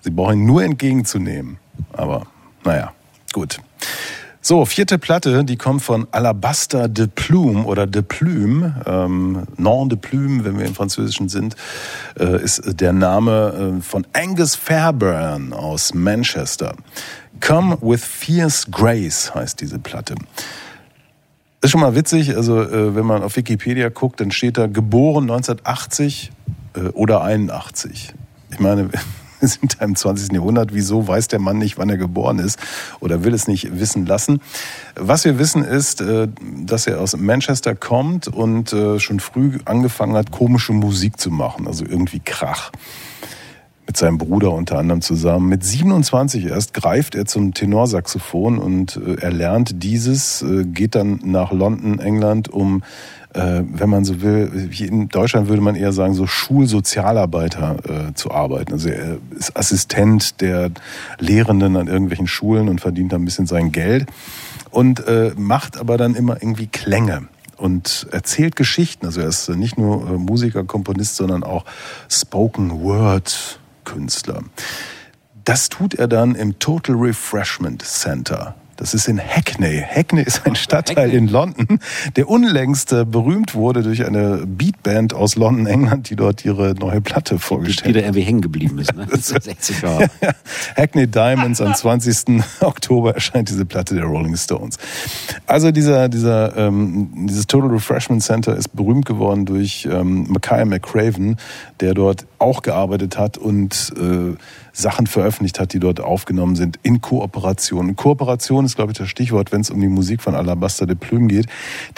[0.00, 1.58] Sie brauchen ihn nur entgegenzunehmen.
[1.92, 2.26] Aber
[2.64, 2.92] naja,
[3.32, 3.58] gut.
[4.44, 9.96] So, vierte Platte, die kommt von Alabaster de Plume oder de Plume, ähm, Nom de
[9.96, 11.54] Plume, wenn wir im Französischen sind,
[12.18, 16.74] äh, ist der Name äh, von Angus Fairburn aus Manchester.
[17.40, 20.16] Come with Fierce Grace heißt diese Platte.
[21.60, 25.30] Ist schon mal witzig, also äh, wenn man auf Wikipedia guckt, dann steht da geboren
[25.30, 26.32] 1980
[26.74, 28.12] äh, oder 81.
[28.50, 28.90] Ich meine,
[29.42, 30.32] wir sind da im 20.
[30.32, 30.72] Jahrhundert.
[30.72, 32.58] Wieso weiß der Mann nicht, wann er geboren ist
[33.00, 34.40] oder will es nicht wissen lassen?
[34.94, 36.28] Was wir wissen ist, äh,
[36.64, 41.66] dass er aus Manchester kommt und äh, schon früh angefangen hat, komische Musik zu machen,
[41.66, 42.70] also irgendwie Krach
[43.84, 45.48] mit seinem Bruder unter anderem zusammen.
[45.48, 51.50] Mit 27 erst greift er zum Tenorsaxophon und äh, er lernt dieses, geht dann nach
[51.50, 52.84] London, England, um,
[53.34, 58.14] äh, wenn man so will, hier in Deutschland würde man eher sagen, so Schulsozialarbeiter äh,
[58.14, 58.72] zu arbeiten.
[58.72, 60.70] Also er ist Assistent der
[61.18, 64.06] Lehrenden an irgendwelchen Schulen und verdient da ein bisschen sein Geld
[64.70, 69.06] und äh, macht aber dann immer irgendwie Klänge und erzählt Geschichten.
[69.06, 71.64] Also er ist nicht nur äh, Musiker, Komponist, sondern auch
[72.08, 74.42] Spoken Word Künstler.
[75.44, 78.54] Das tut er dann im Total Refreshment Center.
[78.76, 79.82] Das ist in Hackney.
[79.86, 81.78] Hackney ist ein Stadtteil in London,
[82.16, 87.00] der unlängst äh, berühmt wurde durch eine Beatband aus London, England, die dort ihre neue
[87.00, 88.94] Platte Die vorgestellt da irgendwie hängen geblieben ist.
[88.94, 89.06] Ne?
[89.10, 90.08] Das ist 60 Jahre.
[90.76, 92.42] Hackney Diamonds am 20.
[92.60, 94.78] Oktober erscheint diese Platte der Rolling Stones.
[95.46, 101.36] Also dieser, dieser, ähm, dieses Total Refreshment Center ist berühmt geworden durch ähm, Mackay McCraven,
[101.80, 104.36] der dort auch gearbeitet hat und äh,
[104.72, 107.94] Sachen veröffentlicht hat, die dort aufgenommen sind in Kooperation.
[107.94, 111.28] Kooperation ist, glaube ich, das Stichwort, wenn es um die Musik von Alabaster de Plume
[111.28, 111.46] geht.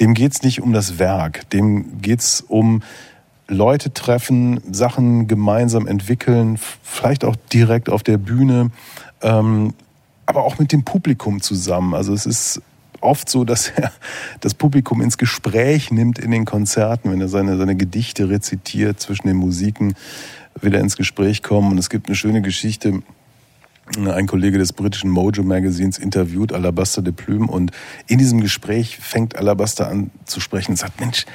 [0.00, 2.82] Dem geht es nicht um das Werk, dem geht es um
[3.46, 8.70] Leute treffen, Sachen gemeinsam entwickeln, vielleicht auch direkt auf der Bühne,
[9.22, 9.74] ähm,
[10.26, 11.94] aber auch mit dem Publikum zusammen.
[11.94, 12.62] Also es ist
[13.00, 13.92] oft so, dass er
[14.40, 19.28] das Publikum ins Gespräch nimmt in den Konzerten, wenn er seine, seine Gedichte rezitiert zwischen
[19.28, 19.94] den Musiken,
[20.60, 21.72] will er ins Gespräch kommen.
[21.72, 23.02] Und es gibt eine schöne Geschichte,
[23.96, 27.70] ein Kollege des britischen Mojo Magazins interviewt Alabaster de Plume und
[28.06, 31.26] in diesem Gespräch fängt Alabaster an zu sprechen und sagt, Mensch,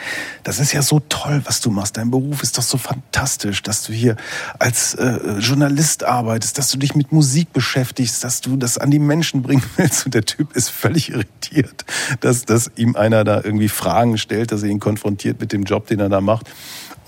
[0.44, 1.98] das ist ja so toll, was du machst.
[1.98, 4.16] Dein Beruf ist doch so fantastisch, dass du hier
[4.58, 9.00] als äh, Journalist arbeitest, dass du dich mit Musik beschäftigst, dass du das an die
[9.00, 10.08] Menschen bringen willst.
[10.08, 11.86] Und der Typ ist völlig irritiert,
[12.22, 15.86] dass, dass ihm einer da irgendwie Fragen stellt, dass er ihn konfrontiert mit dem Job,
[15.86, 16.48] den er da macht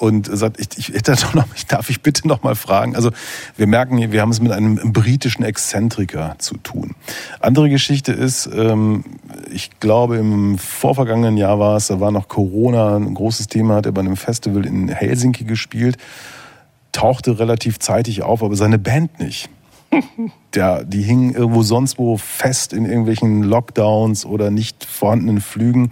[0.02, 2.96] und sagt, ich, ich hätte doch noch, ich darf ich bitte noch mal fragen.
[2.96, 3.12] Also
[3.56, 6.96] wir merken wir haben es mit einem britischen Exzentriker zu tun.
[7.40, 9.04] Andere Geschichte ist, ähm,
[9.52, 13.86] ich glaube im vorvergangenen Jahr war es, da war noch Corona ein großes Thema, hat
[13.86, 15.98] er bei einem Festival in Helsinki gespielt,
[16.92, 19.50] tauchte relativ zeitig auf, aber seine Band nicht.
[20.56, 25.92] Der, die hingen irgendwo sonst wo fest in irgendwelchen Lockdowns oder nicht vorhandenen Flügen.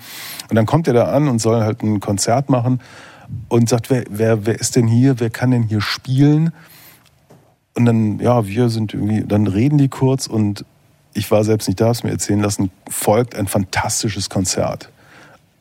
[0.50, 2.80] Und dann kommt er da an und soll halt ein Konzert machen
[3.48, 6.52] und sagt, wer, wer, wer ist denn hier, wer kann denn hier spielen?
[7.76, 10.66] Und dann, ja, wir sind irgendwie, dann reden die kurz und
[11.14, 14.90] ich war selbst nicht da, hab's mir erzählen lassen, folgt ein fantastisches Konzert.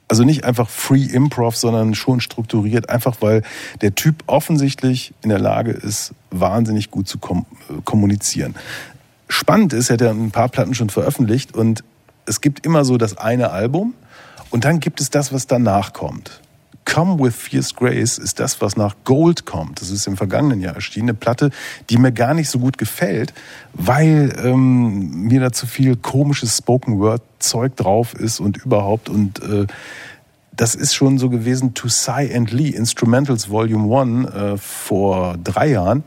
[0.09, 3.43] Also nicht einfach Free Improv, sondern schon strukturiert, einfach weil
[3.83, 8.55] der Typ offensichtlich in der Lage ist, wahnsinnig gut zu kom äh, kommunizieren.
[9.29, 11.85] Spannend ist, er hat ja ein paar Platten schon veröffentlicht und
[12.25, 13.93] es gibt immer so das eine Album
[14.51, 16.41] und dann gibt es das, was danach kommt.
[16.89, 19.81] Come with Fierce Grace ist das, was nach Gold kommt.
[19.81, 21.11] Das ist im vergangenen Jahr erschienen.
[21.11, 21.51] Eine Platte,
[21.91, 23.35] die mir gar nicht so gut gefällt,
[23.75, 29.41] weil ähm, mir da zu viel komisches Spoken Word Zeug drauf ist und überhaupt und
[29.43, 29.67] äh,
[30.57, 35.69] das ist schon so gewesen, To Cy and Lee, Instrumentals Volume 1 äh, vor drei
[35.69, 36.03] Jahren.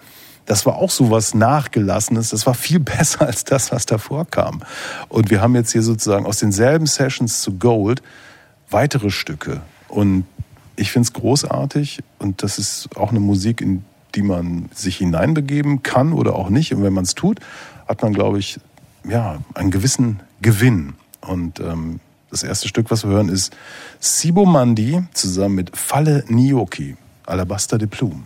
[0.46, 2.32] Das war auch so was Nachgelassenes.
[2.32, 4.62] Das war viel besser als das, was davor kam.
[5.08, 8.02] Und wir haben jetzt hier sozusagen aus denselben Sessions zu Gold
[8.70, 9.62] weitere Stücke.
[9.88, 10.26] Und
[10.82, 12.00] ich finde es großartig.
[12.20, 13.86] Und das ist auch eine Musik, in
[14.16, 16.74] die man sich hineinbegeben kann oder auch nicht.
[16.74, 17.40] Und wenn man es tut,
[17.88, 18.60] hat man, glaube ich,
[19.08, 20.94] ja, einen gewissen Gewinn.
[21.22, 22.00] Und ähm,
[22.30, 23.54] das erste Stück, was wir hören, ist
[24.00, 28.24] Sibo Mandi zusammen mit Falle Nioki, Alabaster de Plume.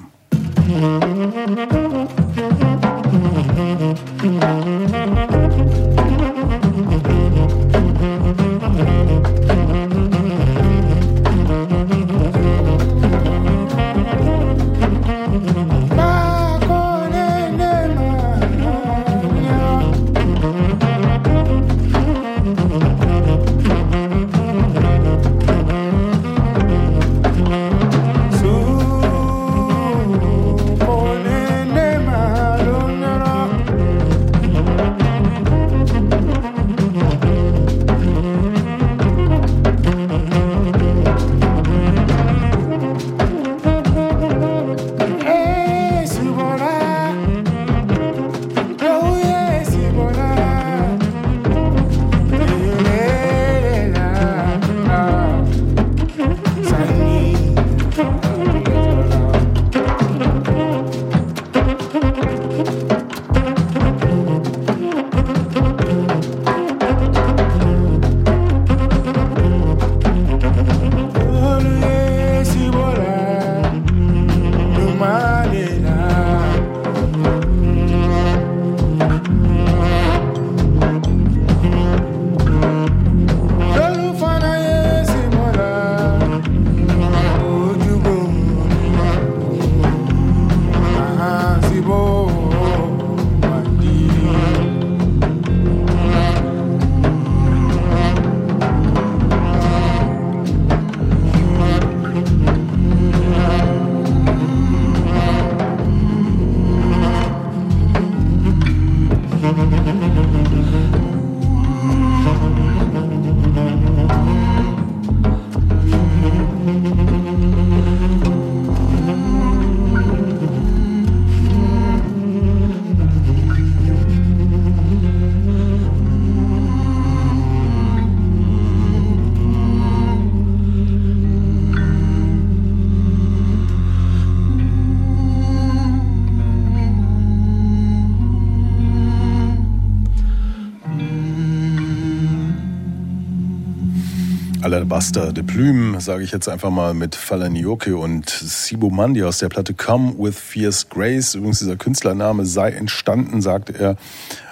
[144.66, 149.48] Alabaster de Plume, sage ich jetzt einfach mal mit Falanioke und Sibo Mandi aus der
[149.48, 151.36] Platte Come with Fierce Grace.
[151.36, 153.96] Übrigens, dieser Künstlername sei entstanden, sagte er,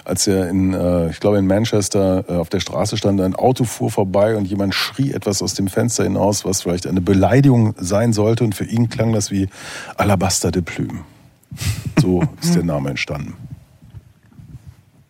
[0.05, 3.63] als er in, äh, ich glaube in Manchester äh, auf der Straße stand, ein Auto
[3.63, 8.13] fuhr vorbei und jemand schrie etwas aus dem Fenster hinaus, was vielleicht eine Beleidigung sein
[8.13, 8.43] sollte.
[8.43, 9.49] Und für ihn klang das wie
[9.97, 10.99] Alabaster de Plume.
[11.99, 13.33] So ist der Name entstanden.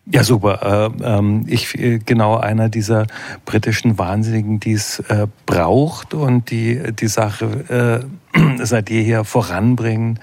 [0.06, 0.92] Ja, super.
[1.00, 3.06] Äh, ähm, ich äh, genau einer dieser
[3.46, 8.04] britischen Wahnsinnigen, die es äh, braucht und die die Sache
[8.34, 10.18] äh, seit jeher voranbringen.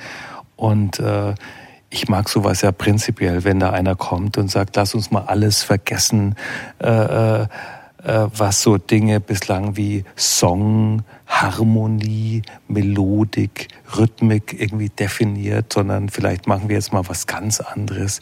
[0.55, 1.33] Und äh,
[1.89, 5.63] ich mag sowas ja prinzipiell, wenn da einer kommt und sagt, lass uns mal alles
[5.63, 6.35] vergessen,
[6.79, 7.47] äh, äh,
[8.03, 13.67] was so Dinge bislang wie Song, Harmonie, Melodik,
[13.97, 18.19] Rhythmik irgendwie definiert, sondern vielleicht machen wir jetzt mal was ganz anderes.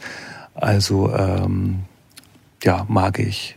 [0.62, 1.80] Also ähm,
[2.64, 3.56] ja, mag ich.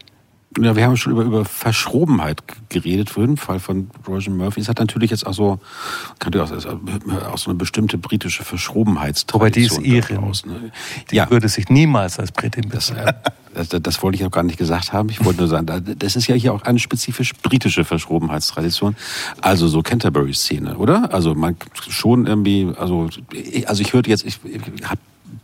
[0.61, 4.61] Ja, wir haben schon über, über Verschrobenheit geredet vorhin, im Fall von Roger Murphy.
[4.61, 5.59] Es hat natürlich jetzt auch so,
[6.19, 9.79] kann durchaus auch so eine bestimmte britische Verschrobenheitstradition.
[9.79, 10.71] Wobei die ist daraus, ne?
[11.11, 13.17] Die Ja, würde sich niemals als Britin beschreiben.
[13.55, 15.09] das, das wollte ich auch gar nicht gesagt haben.
[15.09, 18.95] Ich wollte nur sagen, da- das ist ja hier auch eine spezifisch britische Verschrobenheitstradition.
[19.41, 21.15] Also so Canterbury-Szene, oder?
[21.15, 21.57] Also man
[21.89, 23.09] schon irgendwie, also,
[23.67, 24.61] also ich hörte jetzt, ich, ich
[24.91, 24.99] hab,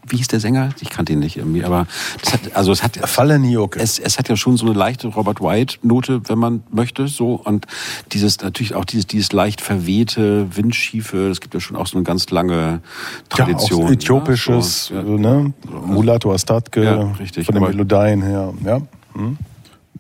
[0.07, 0.71] wie hieß der Sänger?
[0.81, 1.87] Ich kannte ihn nicht irgendwie, aber
[2.23, 3.79] das hat, also es hat, Falanioke.
[3.79, 7.35] es, es hat ja schon so eine leichte Robert White-Note, wenn man möchte, so.
[7.35, 7.67] Und
[8.13, 12.05] dieses, natürlich auch dieses, dieses leicht verwehte, windschiefe, es gibt ja schon auch so eine
[12.05, 12.81] ganz lange
[13.29, 13.81] Tradition.
[13.81, 15.03] Ja, auch äthiopisches, ne?
[15.05, 15.53] So, äh, ne?
[15.87, 17.47] Mulato Astatke, Ja, richtig.
[17.47, 18.53] von den Melodien her.
[18.65, 18.81] Ja.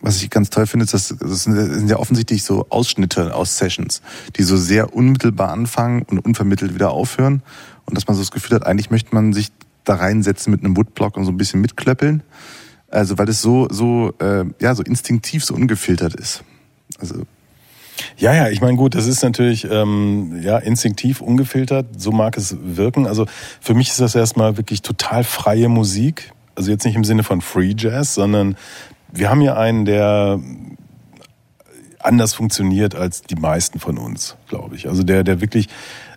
[0.00, 4.00] Was ich ganz toll finde, ist, dass das sind ja offensichtlich so Ausschnitte aus Sessions,
[4.36, 7.42] die so sehr unmittelbar anfangen und unvermittelt wieder aufhören.
[7.84, 9.48] Und dass man so das Gefühl hat, eigentlich möchte man sich
[9.88, 12.22] da reinsetzen mit einem Woodblock und so ein bisschen mitklöppeln.
[12.90, 16.42] Also weil es so, so, äh, ja, so instinktiv, so ungefiltert ist.
[16.98, 17.22] Also
[18.16, 22.56] Ja, ja, ich meine, gut, das ist natürlich ähm, ja instinktiv, ungefiltert, so mag es
[22.62, 23.06] wirken.
[23.06, 23.26] Also
[23.60, 26.32] für mich ist das erstmal wirklich total freie Musik.
[26.54, 28.56] Also jetzt nicht im Sinne von Free Jazz, sondern
[29.12, 30.40] wir haben hier einen, der
[32.00, 34.88] anders funktioniert als die meisten von uns, glaube ich.
[34.88, 35.68] Also der, der wirklich,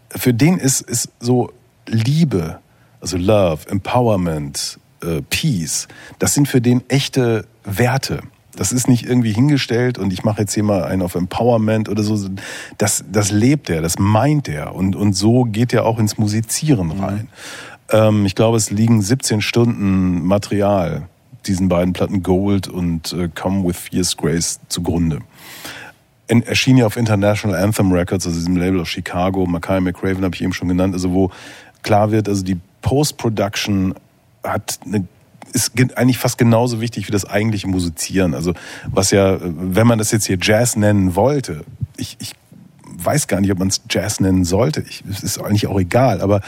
[0.10, 1.52] für den ist, ist so
[1.88, 2.60] Liebe,
[3.02, 5.88] also Love, Empowerment, äh, Peace,
[6.20, 8.22] das sind für den echte Werte.
[8.56, 12.04] Das ist nicht irgendwie hingestellt und ich mache jetzt hier mal einen auf Empowerment oder
[12.04, 12.30] so.
[12.78, 14.76] Das, das lebt er, das meint er.
[14.76, 17.30] Und, und so geht er auch ins Musizieren rein.
[17.92, 21.04] Ähm, ich glaube, es liegen 17 Stunden Material
[21.48, 25.20] diesen beiden Platten Gold und äh, Come With Fierce Grace zugrunde.
[26.28, 29.46] En- erschien ja auf International Anthem Records, also diesem Label aus Chicago.
[29.46, 30.94] Mackay McCraven habe ich eben schon genannt.
[30.94, 31.32] Also wo
[31.84, 33.96] klar wird, also die Post-Production
[34.44, 35.08] hat eine
[35.54, 38.34] ist gen- eigentlich fast genauso wichtig wie das eigentliche Musizieren.
[38.34, 38.54] Also
[38.88, 41.66] was ja, wenn man das jetzt hier Jazz nennen wollte,
[41.98, 42.34] ich, ich
[43.04, 44.82] weiß gar nicht, ob man es Jazz nennen sollte.
[44.88, 46.22] Ich, es ist eigentlich auch egal.
[46.22, 46.42] Aber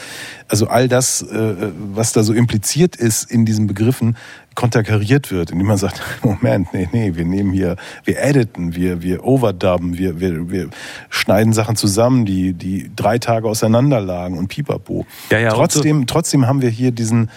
[0.48, 4.16] also all das, äh, was da so impliziert ist in diesen Begriffen,
[4.56, 9.24] konterkariert wird, indem man sagt, Moment, nee, nee, wir nehmen hier, wir editen, wir, wir
[9.26, 10.70] overdubben, wir, wir, wir
[11.10, 15.06] schneiden Sachen zusammen, die, die drei Tage auseinander lagen und pipapo.
[15.30, 17.30] Ja, ja, trotzdem, trotzdem haben wir hier diesen,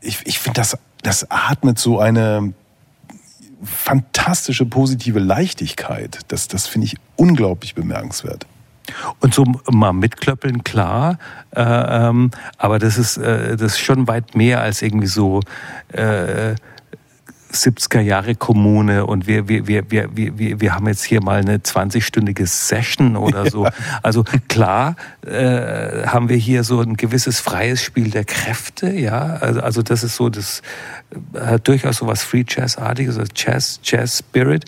[0.00, 2.52] ich, ich finde, das, das atmet so eine
[3.62, 6.20] fantastische positive Leichtigkeit.
[6.28, 8.46] Das, das finde ich unglaublich bemerkenswert.
[9.20, 11.18] Und so mal mitklöppeln, klar.
[11.54, 15.40] Äh, ähm, aber das ist, äh, das ist schon weit mehr als irgendwie so
[15.88, 16.54] äh,
[17.54, 21.58] 70er Jahre Kommune und wir, wir, wir, wir, wir, wir haben jetzt hier mal eine
[21.58, 23.68] 20-stündige Session oder so.
[24.02, 29.36] Also klar äh, haben wir hier so ein gewisses freies Spiel der Kräfte, ja.
[29.36, 30.62] Also, also das ist so, das
[31.38, 34.64] hat durchaus so was Free Jazz-artiges, also Jazz, Jazz Spirit.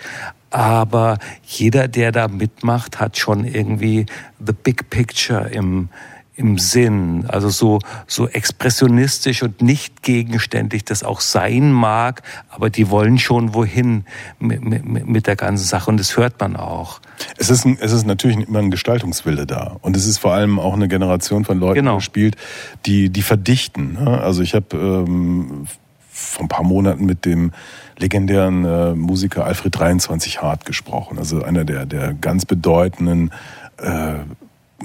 [0.50, 4.06] Aber jeder, der da mitmacht, hat schon irgendwie
[4.44, 5.88] the big picture im,
[6.36, 7.24] im Sinn.
[7.28, 13.54] Also so, so expressionistisch und nicht gegenständig das auch sein mag, aber die wollen schon
[13.54, 14.04] wohin
[14.38, 17.00] mit, mit, mit der ganzen Sache und das hört man auch.
[17.38, 19.76] Es ist, ein, es ist natürlich immer ein Gestaltungswille da.
[19.80, 21.96] Und es ist vor allem auch eine Generation von Leuten Genau.
[21.96, 22.36] gespielt,
[22.86, 23.94] die, die verdichten.
[23.94, 24.20] ne?
[24.20, 25.66] Also ich habe ähm,
[26.16, 27.52] vor ein paar Monaten mit dem
[27.98, 31.18] legendären äh, Musiker Alfred 23 Hart gesprochen.
[31.18, 33.32] Also einer der, der ganz bedeutenden
[33.76, 34.14] äh,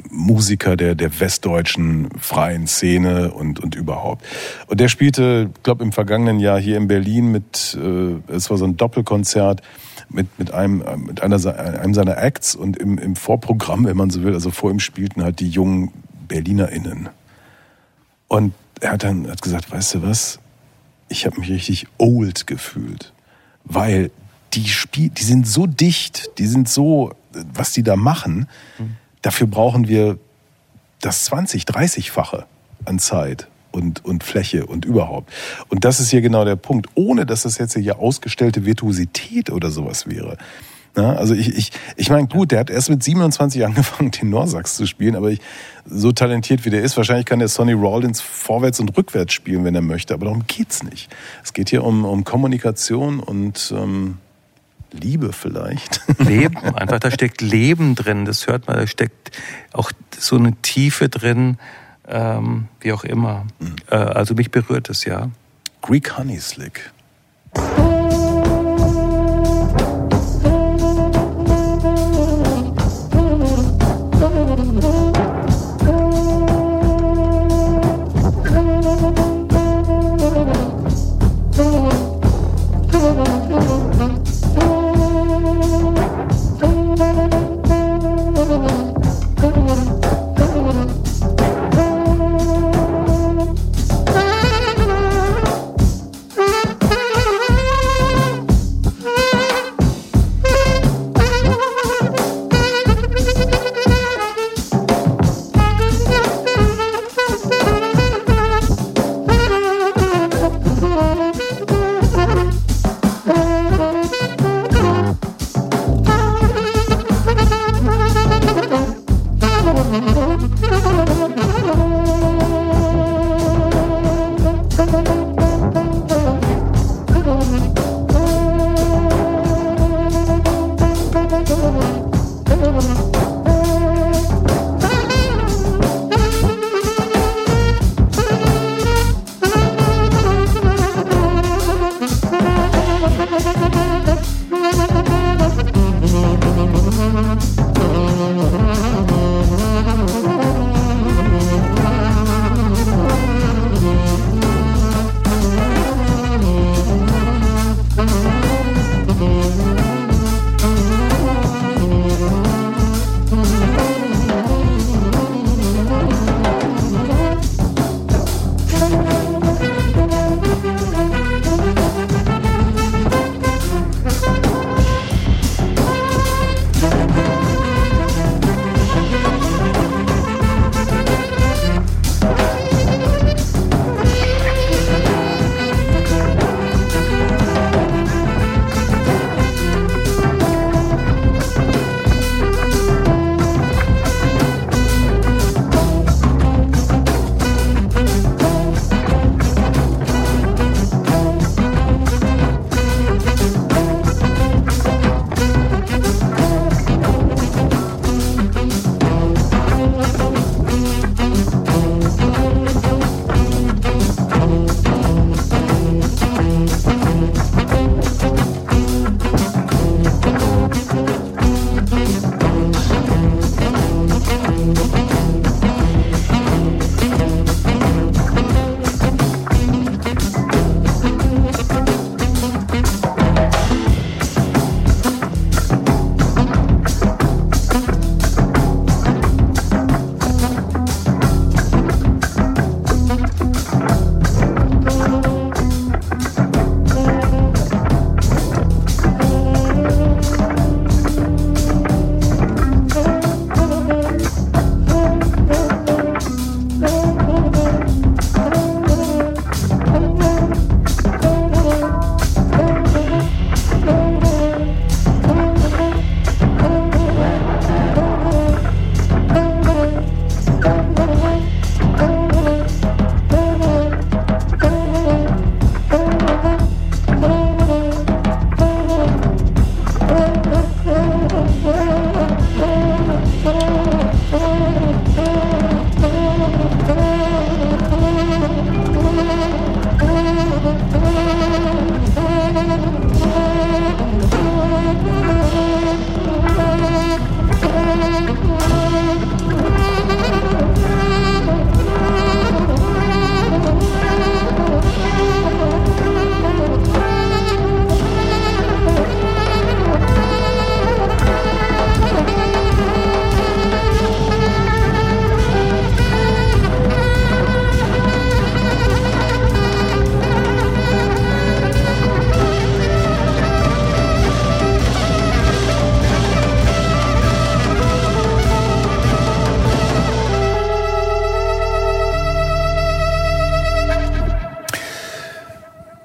[0.09, 4.25] Musiker der, der westdeutschen freien Szene und, und überhaupt.
[4.67, 8.65] Und der spielte, glaube im vergangenen Jahr hier in Berlin mit, äh, es war so
[8.65, 9.61] ein Doppelkonzert
[10.09, 14.09] mit, mit, einem, äh, mit einer, einem seiner Acts und im, im Vorprogramm, wenn man
[14.09, 15.91] so will, also vor ihm spielten halt die jungen
[16.27, 17.09] BerlinerInnen.
[18.27, 20.39] Und er hat dann hat gesagt, weißt du was,
[21.11, 23.13] ich habe mich richtig old gefühlt,
[23.65, 24.11] weil
[24.53, 27.13] die Spiel, die sind so dicht, die sind so,
[27.53, 28.47] was die da machen,
[29.21, 30.17] dafür brauchen wir
[30.99, 32.45] das 20, 30-fache
[32.85, 35.31] an Zeit und, und Fläche und überhaupt.
[35.69, 39.69] Und das ist hier genau der Punkt, ohne dass das jetzt hier ausgestellte Virtuosität oder
[39.69, 40.37] sowas wäre.
[40.95, 44.85] Ja, also ich, ich, ich meine, gut, der hat erst mit 27 angefangen, Tenorsax zu
[44.85, 45.39] spielen, aber ich,
[45.85, 49.73] so talentiert wie der ist, wahrscheinlich kann der Sonny Rollins vorwärts und rückwärts spielen, wenn
[49.73, 51.09] er möchte, aber darum geht's nicht.
[51.43, 54.17] Es geht hier um, um Kommunikation und ähm,
[54.91, 56.01] Liebe vielleicht.
[56.19, 59.31] Leben, einfach da steckt Leben drin, das hört man, da steckt
[59.71, 61.57] auch so eine Tiefe drin,
[62.07, 63.45] ähm, wie auch immer.
[63.89, 65.29] Äh, also mich berührt es ja.
[65.81, 66.91] Greek Honey Slick.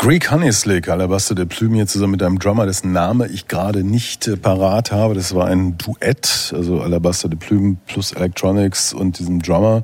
[0.07, 3.83] Greek Honey Slick, Alabaster de Plume hier zusammen mit einem Drummer, dessen Name ich gerade
[3.83, 5.15] nicht äh, parat habe.
[5.15, 9.83] Das war ein Duett, also Alabaster de Plume plus Electronics und diesem Drummer.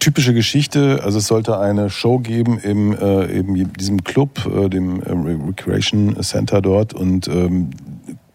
[0.00, 5.02] Typische Geschichte, also es sollte eine Show geben im äh, eben diesem Club, äh, dem
[5.02, 7.70] äh, Recreation Center dort und ähm,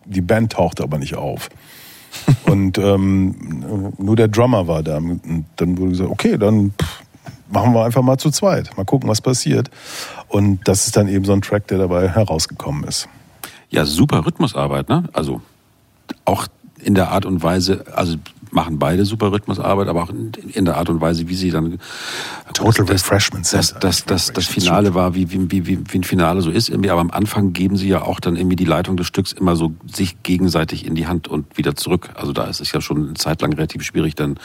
[0.05, 1.49] die Band tauchte aber nicht auf.
[2.47, 4.97] und ähm, nur der Drummer war da.
[4.97, 7.03] Und dann wurde gesagt, okay, dann pff,
[7.51, 8.75] machen wir einfach mal zu zweit.
[8.77, 9.69] Mal gucken, was passiert.
[10.27, 13.07] Und das ist dann eben so ein Track, der dabei herausgekommen ist.
[13.69, 15.03] Ja, super Rhythmusarbeit, ne?
[15.13, 15.41] Also
[16.25, 16.47] auch
[16.81, 18.15] in der Art und Weise, also
[18.51, 21.79] machen beide super Rhythmusarbeit, aber auch in, in der Art und Weise, wie sie dann
[22.53, 26.03] Total das, Refreshment das, das, das, das Finale war, wie, wie, wie, wie wie ein
[26.03, 28.97] Finale so ist irgendwie, aber am Anfang geben sie ja auch dann irgendwie die Leitung
[28.97, 32.09] des Stücks immer so sich gegenseitig in die Hand und wieder zurück.
[32.15, 34.35] Also da ist es ja schon eine Zeit lang relativ schwierig, dann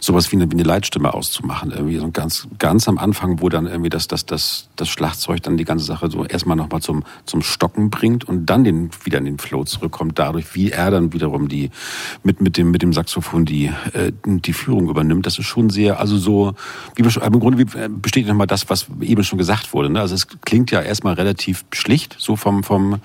[0.00, 1.70] sowas wie eine, wie eine Leitstimme auszumachen.
[1.70, 5.56] Irgendwie so ganz, ganz am Anfang, wo dann irgendwie das, das, das, das Schlagzeug dann
[5.56, 9.24] die ganze Sache so erstmal nochmal zum, zum Stocken bringt und dann den, wieder in
[9.24, 11.70] den Flow zurückkommt, dadurch, wie er dann wiederum die,
[12.22, 15.26] mit, mit dem, mit dem Saxophon die, äh, die Führung übernimmt.
[15.26, 16.54] Das ist schon sehr, also so,
[16.94, 19.90] wie wir schon, im Grunde äh, bestätigt nochmal das, was eben schon gesagt wurde.
[19.90, 20.00] Ne?
[20.00, 23.00] Also es klingt ja erstmal relativ schlicht, so vom, vom,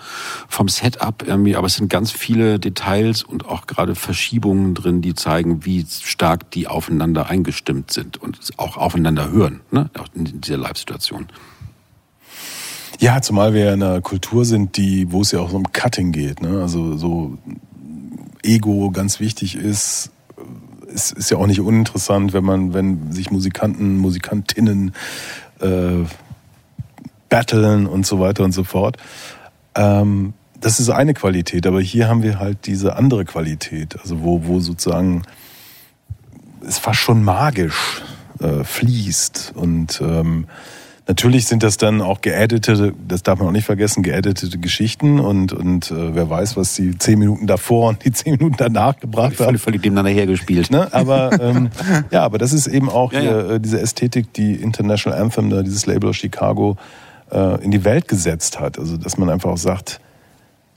[0.47, 5.13] vom Setup irgendwie, aber es sind ganz viele Details und auch gerade Verschiebungen drin, die
[5.13, 9.89] zeigen, wie stark die aufeinander eingestimmt sind und auch aufeinander hören, ne?
[9.97, 11.27] auch in dieser Live-Situation.
[12.99, 15.71] Ja, zumal wir ja in einer Kultur sind, die, wo es ja auch so um
[15.73, 16.41] Cutting geht.
[16.41, 16.61] Ne?
[16.61, 17.37] Also so
[18.43, 20.11] Ego ganz wichtig ist.
[20.93, 24.93] Es ist ja auch nicht uninteressant, wenn man, wenn sich Musikanten, Musikantinnen
[25.59, 26.05] äh,
[27.29, 28.97] battlen und so weiter und so fort.
[29.75, 34.45] Ähm, das ist eine Qualität, aber hier haben wir halt diese andere Qualität, also wo,
[34.45, 35.23] wo sozusagen
[36.65, 38.01] es fast schon magisch
[38.39, 40.47] äh, fließt und ähm,
[41.05, 45.51] Natürlich sind das dann auch geeditete, das darf man auch nicht vergessen, geeditete Geschichten und,
[45.51, 49.33] und äh, wer weiß, was die zehn Minuten davor und die zehn Minuten danach gebracht
[49.33, 49.45] haben.
[49.45, 50.71] Völlig, völlig nebeneinander hergespielt.
[50.71, 50.87] Ne?
[50.93, 51.69] Aber ähm,
[52.11, 53.51] ja, aber das ist eben auch Ja, hier, ja.
[53.55, 56.77] Äh, diese Ästhetik, die International Anthem, da dieses Label aus Chicago
[57.31, 58.79] äh, in die Welt gesetzt hat.
[58.79, 59.99] Also dass man einfach auch sagt,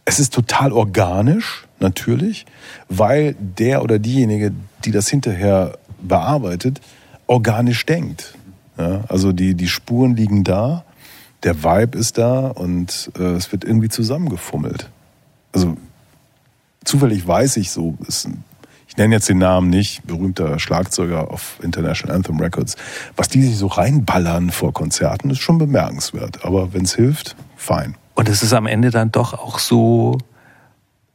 [0.04, 2.46] es ist total organisch, natürlich,
[2.88, 4.52] weil der oder diejenige,
[4.84, 6.80] die das hinterher bearbeitet,
[7.26, 8.34] organisch denkt.
[8.78, 10.84] Ja, also die, die Spuren liegen da,
[11.42, 14.90] der Vibe ist da und äh, es wird irgendwie zusammengefummelt.
[15.52, 15.76] Also
[16.84, 18.28] zufällig weiß ich so, ist
[18.96, 22.76] ich nenne jetzt den Namen nicht, berühmter Schlagzeuger auf International Anthem Records,
[23.14, 26.46] was die sich so reinballern vor Konzerten, ist schon bemerkenswert.
[26.46, 27.96] Aber wenn es hilft, fein.
[28.14, 30.16] Und es ist am Ende dann doch auch so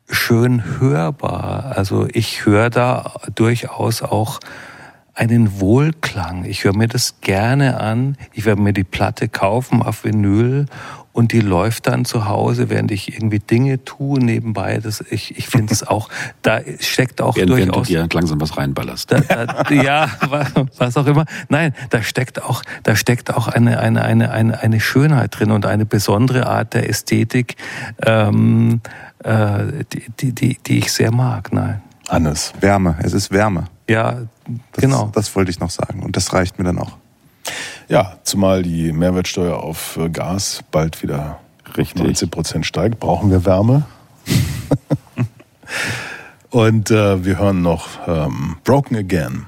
[0.08, 1.74] schön hörbar.
[1.76, 4.40] Also ich höre da durchaus auch
[5.14, 6.46] einen Wohlklang.
[6.46, 8.16] Ich höre mir das gerne an.
[8.34, 10.68] Ich werde mir die Platte kaufen auf Vinyl
[11.14, 14.80] und die läuft dann zu Hause, während ich irgendwie Dinge tue nebenbei.
[14.82, 16.08] Das, ich ich finde es auch,
[16.42, 19.12] da steckt auch Während, während du durchaus dir langsam was reinballerst.
[19.12, 20.48] da, da, ja, wa-
[20.78, 21.26] was auch immer.
[21.50, 25.66] Nein, da steckt auch, da steckt auch eine, eine, eine, eine, eine Schönheit drin und
[25.66, 27.58] eine besondere Art der Ästhetik,
[28.06, 28.80] ähm,
[29.26, 31.52] äh, die, die, die, die ich sehr mag.
[31.52, 31.82] Nein.
[32.12, 32.54] Hannes.
[32.60, 33.66] Wärme, es ist Wärme.
[33.90, 34.24] Ja,
[34.74, 35.10] Das, genau.
[35.14, 36.04] Das wollte ich noch sagen.
[36.04, 36.98] Und das reicht mir dann auch.
[37.88, 41.40] Ja, zumal die Mehrwertsteuer auf äh, Gas bald wieder
[41.78, 42.04] Richtig.
[42.04, 43.86] 19 Prozent steigt, brauchen wir Wärme.
[46.50, 49.46] Und äh, wir hören noch ähm, Broken Again.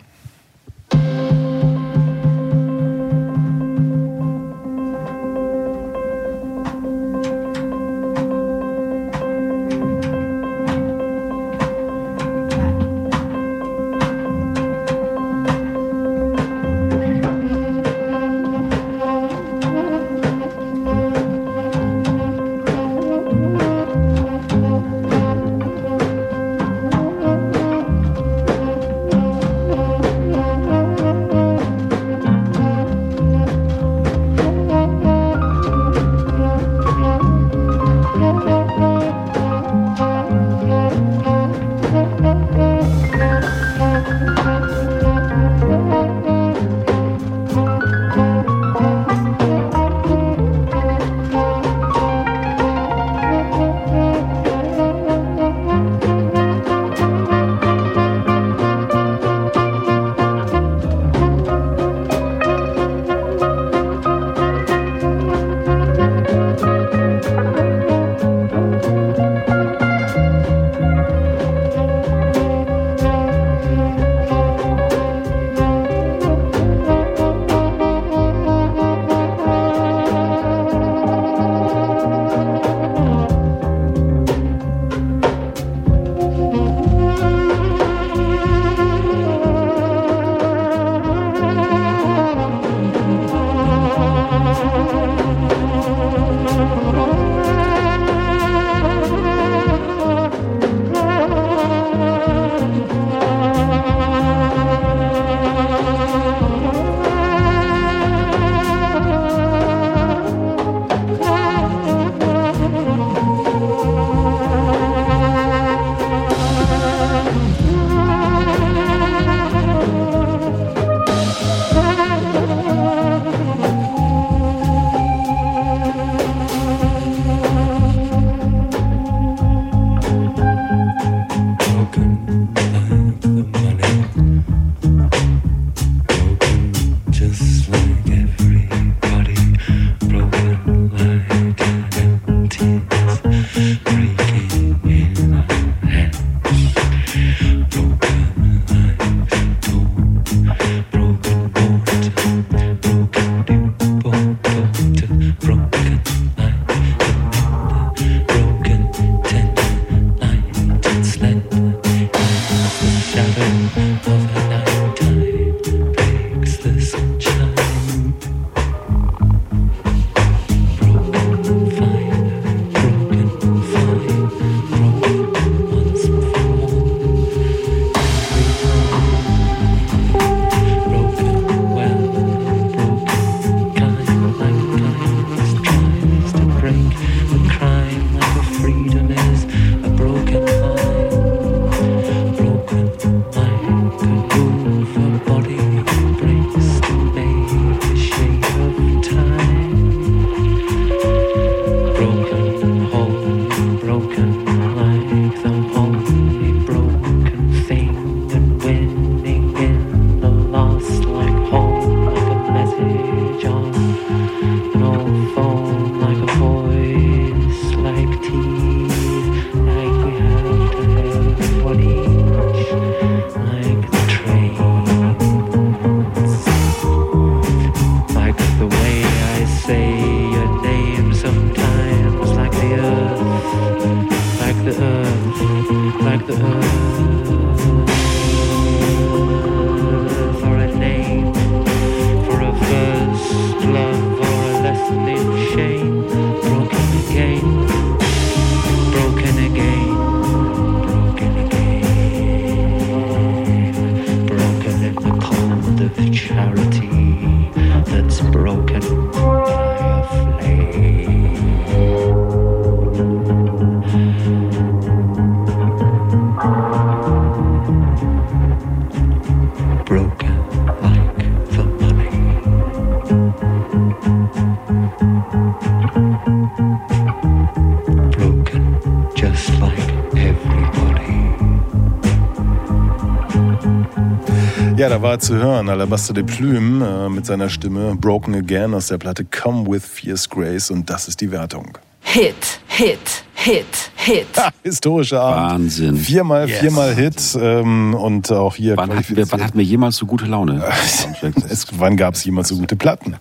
[285.04, 289.26] War zu hören, Alabaster de Plume äh, mit seiner Stimme Broken Again aus der Platte
[289.26, 291.78] Come With Fierce Grace und das ist die Wertung.
[292.00, 293.66] Hit, Hit, Hit,
[293.96, 294.28] Hit.
[294.38, 295.52] Ha, historischer Abend.
[295.52, 295.98] Wahnsinn.
[295.98, 300.06] Viermal, viermal Hit ähm, und auch hier Wann hatten, wir, wann hatten wir jemals so
[300.06, 300.64] gute Laune?
[301.50, 303.18] es, wann gab es jemals so gute Platten?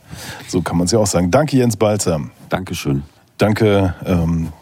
[0.47, 1.33] So kann man es ja auch sagen.
[1.33, 2.21] Danke Jens Balzer.
[2.49, 3.03] Dankeschön.
[3.39, 4.53] Danke ähm,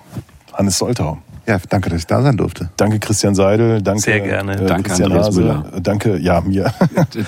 [0.55, 1.19] Hannes Soltau.
[1.51, 2.71] Ja, danke, dass ich da sein durfte.
[2.77, 3.83] Danke Christian Seidel.
[3.83, 4.53] Danke, Sehr gerne.
[4.53, 5.41] Äh, Danke, Christian Andreas Hase.
[5.41, 5.65] Müller.
[5.75, 6.73] Äh, Danke, ja, mir.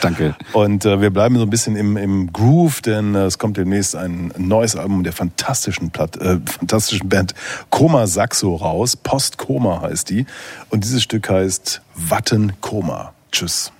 [0.00, 0.36] Danke.
[0.52, 3.96] Und äh, wir bleiben so ein bisschen im, im Groove, denn äh, es kommt demnächst
[3.96, 7.34] ein neues Album der fantastischen, Platt, äh, fantastischen Band
[7.70, 8.94] Koma Saxo raus.
[8.94, 10.24] Post Koma heißt die.
[10.70, 13.14] Und dieses Stück heißt Watten Koma.
[13.32, 13.72] Tschüss.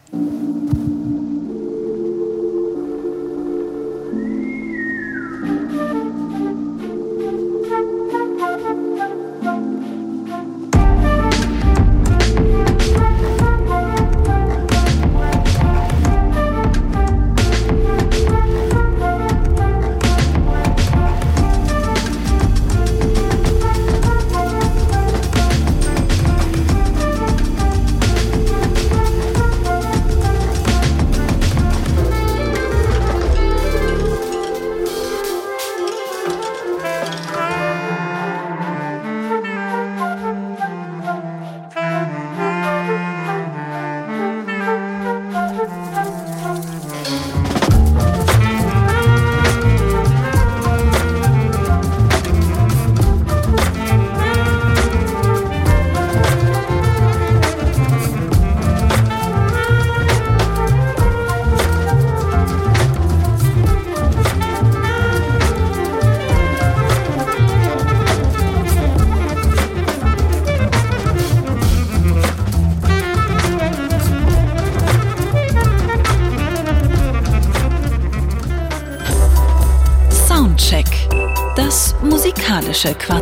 [82.83, 83.22] Musikalische